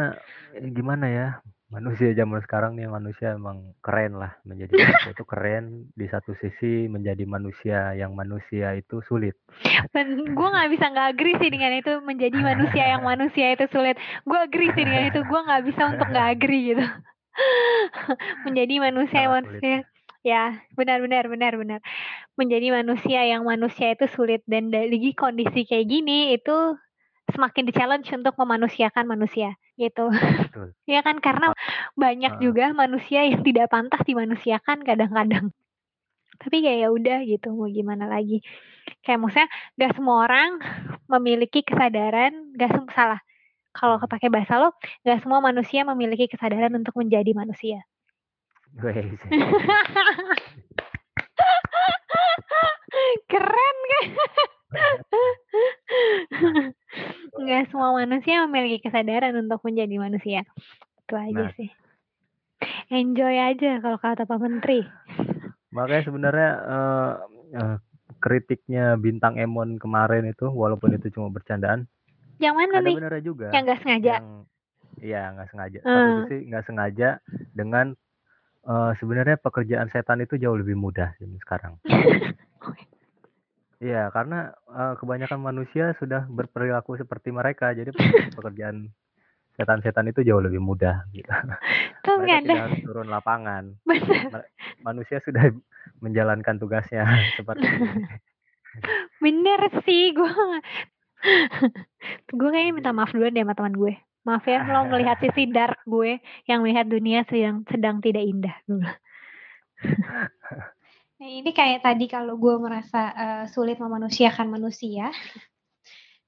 [0.70, 1.28] gimana ya?
[1.66, 5.64] Manusia zaman sekarang nih manusia emang keren lah menjadi manusia itu keren
[5.98, 9.34] di satu sisi menjadi manusia yang manusia itu sulit.
[9.90, 13.98] Dan gue nggak bisa nggak agree sih dengan itu menjadi manusia yang manusia itu sulit.
[14.22, 15.20] Gue agree sih dengan itu.
[15.26, 16.86] Gue nggak bisa untuk nggak agree gitu.
[18.48, 19.60] menjadi manusia yang sulit.
[19.60, 19.76] manusia
[20.26, 21.80] ya benar benar benar benar
[22.34, 26.74] menjadi manusia yang manusia itu sulit dan dari kondisi kayak gini itu
[27.30, 30.10] semakin di challenge untuk memanusiakan manusia gitu.
[30.10, 30.72] Betul.
[30.92, 31.52] ya kan karena
[31.94, 32.40] banyak Ah.
[32.40, 35.52] juga manusia yang tidak pantas dimanusiakan kadang-kadang.
[36.36, 38.44] Tapi kayak ya udah gitu mau gimana lagi.
[39.00, 39.48] Kayak maksudnya
[39.78, 40.60] gak semua orang
[41.08, 43.20] memiliki kesadaran gak semua salah.
[43.72, 47.80] Kalau kepake bahasa lo gak semua manusia memiliki kesadaran untuk menjadi manusia.
[53.30, 54.06] Keren kan
[57.36, 60.40] nggak semua manusia memiliki kesadaran untuk menjadi manusia
[61.02, 61.50] itu aja Nah.
[61.54, 61.70] sih
[62.88, 64.86] enjoy aja kalau kata Pak Menteri
[65.68, 67.12] Makanya sebenarnya eh,
[67.52, 67.76] eh,
[68.16, 71.84] kritiknya bintang Emon kemarin itu walaupun itu cuma bercandaan,
[72.40, 73.52] yang mana ada nih benernya juga.
[73.52, 74.26] yang nggak sengaja yang
[74.96, 76.16] iya nggak sengaja satu Hmm.
[76.24, 77.08] sisi nggak sengaja
[77.52, 77.92] dengan
[78.64, 81.12] eh, sebenarnya pekerjaan setan itu jauh lebih mudah
[81.44, 81.76] sekarang
[83.80, 88.90] iya karena eh, kebanyakan manusia sudah berperilaku seperti mereka jadi pe- pekerjaan
[89.56, 91.28] setan-setan itu jauh lebih mudah gitu.
[92.06, 93.64] Nggak mereka ada tidak harus turun lapangan.
[93.88, 94.44] Bener
[94.84, 95.48] manusia sudah
[96.04, 97.04] menjalankan tugasnya
[97.34, 97.88] seperti ini.
[99.24, 100.28] bener sih gue
[102.28, 103.96] gue kayaknya minta maaf dulu deh sama teman gue.
[104.28, 108.84] Maaf ya lo melihat sisi dark gue yang melihat dunia sedang sedang tidak indah gue
[108.84, 109.00] bilang.
[111.16, 115.08] Nah, ini kayak tadi kalau gue merasa eh, sulit memanusiakan manusia,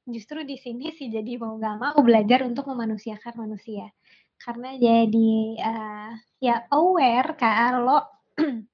[0.09, 3.93] justru di sini sih jadi mau gak mau belajar untuk memanusiakan manusia.
[4.41, 8.01] Karena jadi eh, ya aware kalau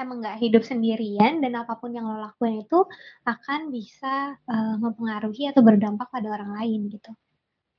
[0.00, 2.78] emang nggak hidup sendirian dan apa pun yang lo lakuin itu
[3.26, 7.10] akan bisa eh, mempengaruhi atau berdampak pada orang lain gitu.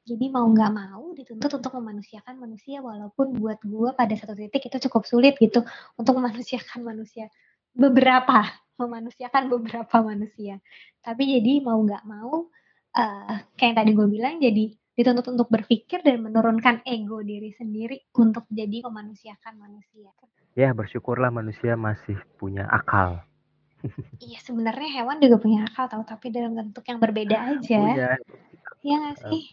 [0.02, 4.78] Jadi mau nggak mau dituntut untuk memanusiakan manusia walaupun buat gue pada satu titik itu
[4.90, 5.62] cukup sulit gitu
[5.94, 7.30] untuk memanusiakan manusia.
[7.72, 8.50] Beberapa
[8.82, 10.58] memanusiakan beberapa manusia.
[11.06, 12.50] Tapi jadi mau nggak mau
[12.92, 14.66] eh kayak yang tadi gue bilang jadi
[14.98, 20.10] dituntut untuk berpikir dan menurunkan ego diri sendiri untuk jadi memanusiakan manusia.
[20.58, 23.22] Ya bersyukurlah manusia masih punya akal.
[24.22, 27.82] Iya sebenarnya hewan juga punya akal tahu tapi dalam bentuk yang berbeda aja.
[27.82, 28.14] punya
[28.82, 29.44] ya nggak sih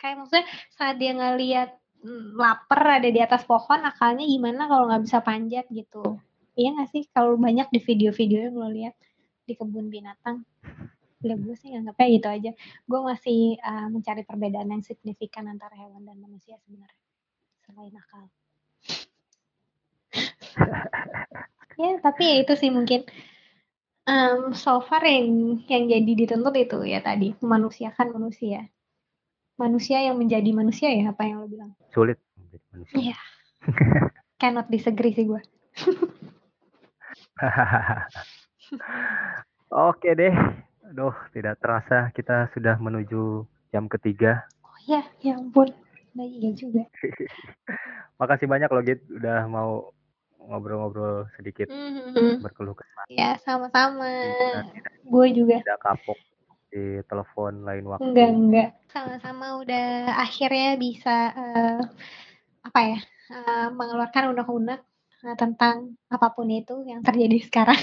[0.00, 5.04] kayak maksudnya saat dia ngelihat mm, lapar ada di atas pohon akalnya gimana kalau nggak
[5.04, 6.16] bisa panjat gitu.
[6.56, 7.02] Iya nggak sih?
[7.12, 8.96] Kalau banyak di video-video yang lo lihat
[9.44, 10.42] di kebun binatang.
[11.20, 12.50] Ya gue sih nganggapnya gitu aja.
[12.88, 17.00] Gue masih uh, mencari perbedaan yang signifikan antara hewan dan manusia sebenarnya
[17.68, 18.24] selain akal.
[21.80, 23.04] Ya tapi ya itu sih mungkin.
[24.08, 28.66] Um, so far yang yang jadi dituntut itu ya tadi memanusiakan manusia
[29.60, 33.16] manusia yang menjadi manusia ya apa yang lo bilang sulit menjadi manusia Iya.
[34.40, 35.40] cannot disagree sih gue
[39.70, 40.34] Oke deh.
[40.84, 44.42] Aduh, tidak terasa kita sudah menuju jam ketiga.
[44.60, 45.70] oh ya ya ampun
[46.10, 46.82] nah iya juga
[48.18, 49.94] Makasih banyak loh Git udah mau
[50.40, 52.42] ngobrol-ngobrol sedikit Mhm.
[52.42, 53.04] berkeluh kesah.
[53.08, 56.18] ya sama-sama tidak, gue juga tidak kapok
[56.70, 58.04] di telepon lain waktu.
[58.06, 61.80] enggak enggak sama-sama udah akhirnya bisa eh,
[62.62, 62.98] apa ya
[63.34, 64.80] eh, mengeluarkan unek-unek
[65.26, 67.80] eh, tentang apa pun itu yang terjadi sekarang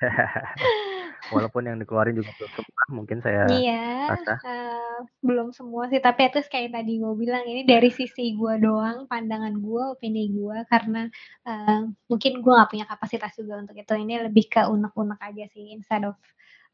[1.30, 4.34] Walaupun yang dikeluarin juga belum semua, mungkin saya iya rasa.
[4.42, 9.06] eh, belum semua sih tapi itu kayak tadi gue bilang ini dari sisi gue doang
[9.06, 11.06] pandangan gue opini gue karena
[11.46, 11.80] eh,
[12.10, 16.02] mungkin gue nggak punya kapasitas juga untuk itu ini lebih ke unek-unek aja sih instead
[16.02, 16.18] of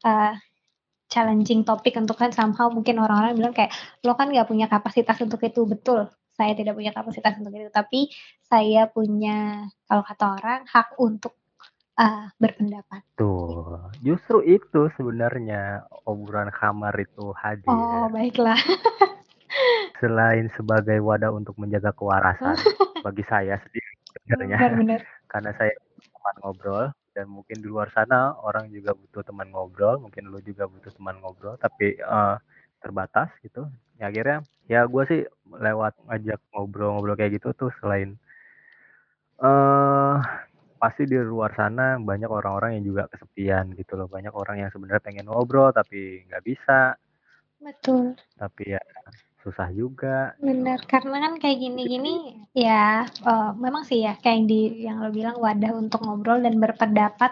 [0.07, 0.33] eh,
[1.07, 3.71] challenging topik untuk kan somehow mungkin orang-orang bilang kayak
[4.03, 5.63] lo kan nggak punya kapasitas untuk itu.
[5.63, 7.73] Betul saya tidak punya kapasitas untuk itu.
[7.73, 8.13] Tapi
[8.45, 11.33] saya punya kalau kata orang hak untuk
[11.97, 13.01] eh, berpendapat.
[13.17, 17.73] Tuh, justru itu sebenarnya obrolan kamar itu hadir.
[17.73, 18.61] oh baiklah.
[19.99, 22.53] Selain sebagai wadah untuk menjaga kewarasan
[23.05, 25.01] bagi saya sendiri sebenarnya.
[25.25, 25.73] karena saya
[26.43, 30.93] ngobrol dan mungkin di luar sana orang juga butuh teman ngobrol mungkin lu juga butuh
[30.93, 32.35] teman ngobrol tapi eh,
[32.77, 33.65] terbatas gitu.
[33.97, 38.13] Ya akhirnya ya gue sih lewat ngajak ngobrol-ngobrol kayak gitu tuh selain
[39.41, 40.17] eh
[40.77, 44.05] pasti di luar sana banyak orang-orang yang juga kesepian gitu loh.
[44.05, 46.93] Banyak orang yang sebenarnya pengen ngobrol tapi nggak bisa.
[47.57, 48.13] Betul.
[48.37, 48.81] tapi ya
[49.47, 52.13] susah juga Benar, karena kan kayak gini-gini
[52.51, 56.59] ya eh, memang sih ya kayak yang di yang lo bilang wadah untuk ngobrol dan
[56.59, 57.31] berpendapat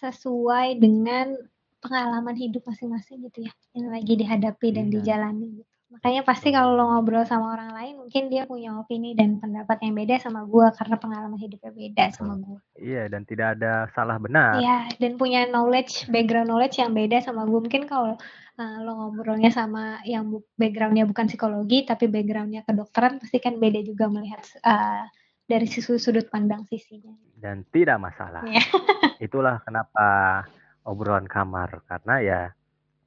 [0.00, 1.36] sesuai dengan
[1.78, 4.92] pengalaman hidup masing-masing gitu ya yang lagi dihadapi dan Iya.
[4.96, 5.70] dijalani gitu.
[5.86, 9.94] Makanya pasti kalau lo ngobrol sama orang lain mungkin dia punya opini dan pendapat yang
[9.94, 12.58] beda sama gua karena pengalaman hidupnya beda sama gua.
[12.76, 17.46] iya dan tidak ada salah benar Iya, dan punya knowledge, background knowledge yang beda sama
[17.46, 17.60] gue.
[17.62, 18.18] Mungkin kalau
[18.58, 24.08] uh, lo ngobrolnya sama yang backgroundnya bukan psikologi, tapi backgroundnya kedokteran, pasti kan beda juga
[24.10, 25.04] melihat uh,
[25.46, 27.14] dari sisi sudut pandang sisinya.
[27.38, 28.64] dan tidak masalah Iya.
[29.26, 30.42] itulah kenapa
[30.82, 32.42] obrolan kamar karena ya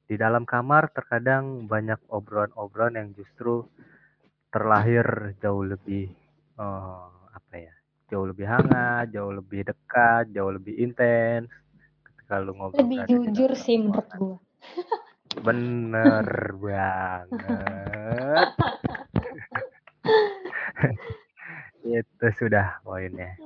[0.08, 3.62] di dalam kamar terkadang banyak obrolan-obrolan yang justru
[4.50, 6.10] terlahir jauh lebih
[6.58, 7.74] eh, apa ya
[8.10, 11.46] jauh lebih hangat jauh lebih dekat jauh lebih intens
[12.02, 14.42] ketika lu ngobrol Lebih jujur sih menurut ruangan.
[15.38, 16.26] bener
[16.58, 18.48] banget.
[21.86, 23.38] Itu sudah poinnya.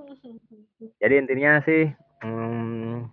[1.00, 1.92] Jadi intinya sih
[2.24, 3.04] hmm,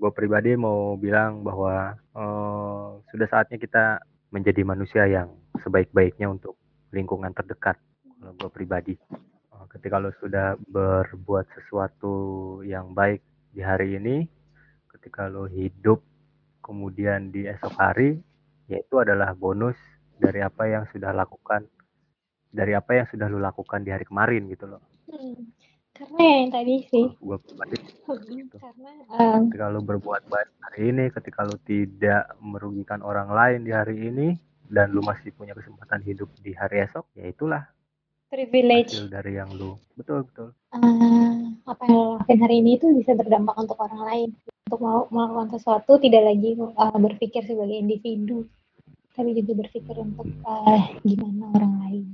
[0.00, 4.00] gue pribadi mau bilang bahwa eh, sudah saatnya kita
[4.32, 5.30] menjadi manusia yang
[5.62, 6.58] sebaik-baiknya untuk
[6.90, 8.94] lingkungan terdekat kalau gue pribadi.
[9.12, 12.14] Eh, ketika lo sudah berbuat sesuatu
[12.64, 13.20] yang baik
[13.54, 14.26] di hari ini
[14.90, 16.02] ketika lo hidup
[16.64, 18.16] kemudian di esok hari
[18.66, 19.76] yaitu adalah bonus
[20.16, 21.68] dari apa yang sudah lakukan
[22.48, 25.52] dari apa yang sudah lo lakukan di hari kemarin gitu loh Hmm,
[25.92, 27.76] Karena ya yang tadi sih, gue pribadi
[28.24, 28.56] Gitu.
[28.56, 33.70] karena um, ketika lu berbuat baik hari ini, ketika lu tidak merugikan orang lain di
[33.70, 34.34] hari ini,
[34.66, 37.62] dan lu masih punya kesempatan hidup di hari esok, ya itulah
[38.26, 40.48] privilege hasil dari yang lu betul betul.
[40.74, 44.28] uh, apa yang lo lakuin hari ini itu bisa berdampak untuk orang lain.
[44.74, 48.42] Untuk mau melakukan sesuatu tidak lagi uh, berpikir sebagai individu,
[49.14, 52.04] tapi juga berpikir untuk uh, gimana orang lain.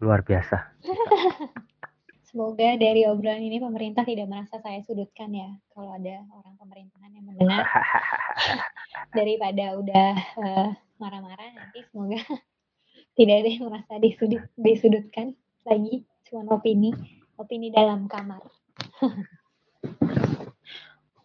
[0.00, 0.64] Luar biasa.
[2.32, 5.60] Semoga dari obrolan ini pemerintah tidak merasa saya sudutkan ya.
[5.76, 7.68] Kalau ada orang pemerintahan yang mendengar
[9.20, 12.16] daripada udah eh, marah-marah nanti semoga
[13.20, 15.36] tidak ada yang merasa disudut, disudutkan
[15.68, 16.08] lagi.
[16.24, 16.96] Cuma opini,
[17.36, 18.40] opini dalam kamar.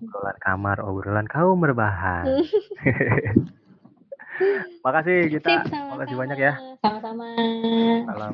[0.01, 2.25] Obrolan kamar, obrolan kaum berbahan.
[4.81, 5.91] Makasih kita, Sip, sama-sama.
[5.93, 6.53] makasih banyak ya.
[6.81, 7.27] Sama-sama.
[8.09, 8.33] Salam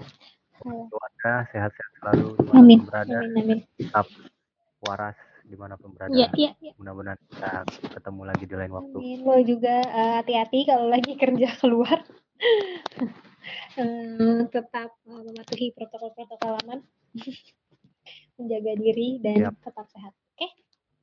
[0.63, 2.79] keluarga, sehat-sehat selalu Amin.
[2.79, 3.59] di mana pun berada, Amin, amin.
[3.77, 4.07] tetap
[4.83, 6.11] waras di mana pun berada.
[6.11, 6.71] Iya, iya, iya.
[6.75, 7.51] Mudah-mudahan kita
[7.95, 8.97] ketemu lagi di lain waktu.
[8.99, 9.19] Amin.
[9.23, 11.97] Lo juga eh, hati-hati kalau lagi kerja keluar.
[13.79, 16.83] Eh, tetap eh, mematuhi protokol-protokol aman.
[18.35, 19.53] Menjaga diri dan Siap.
[19.63, 20.11] tetap sehat.
[20.35, 20.47] Oke?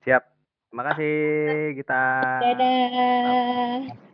[0.05, 0.34] Siap.
[0.74, 2.02] Terima kasih kita.
[2.46, 4.10] Dadah.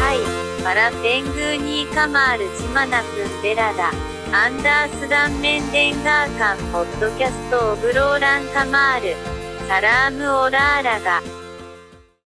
[0.00, 0.64] はい。
[0.64, 3.06] パラペングーニーカマールジマナプ
[3.38, 4.11] ンベラダ。
[4.35, 9.15] アンダースダンメンデンガーカンポッドキャストオブローランカマール。
[9.67, 11.32] サラームオラーラが。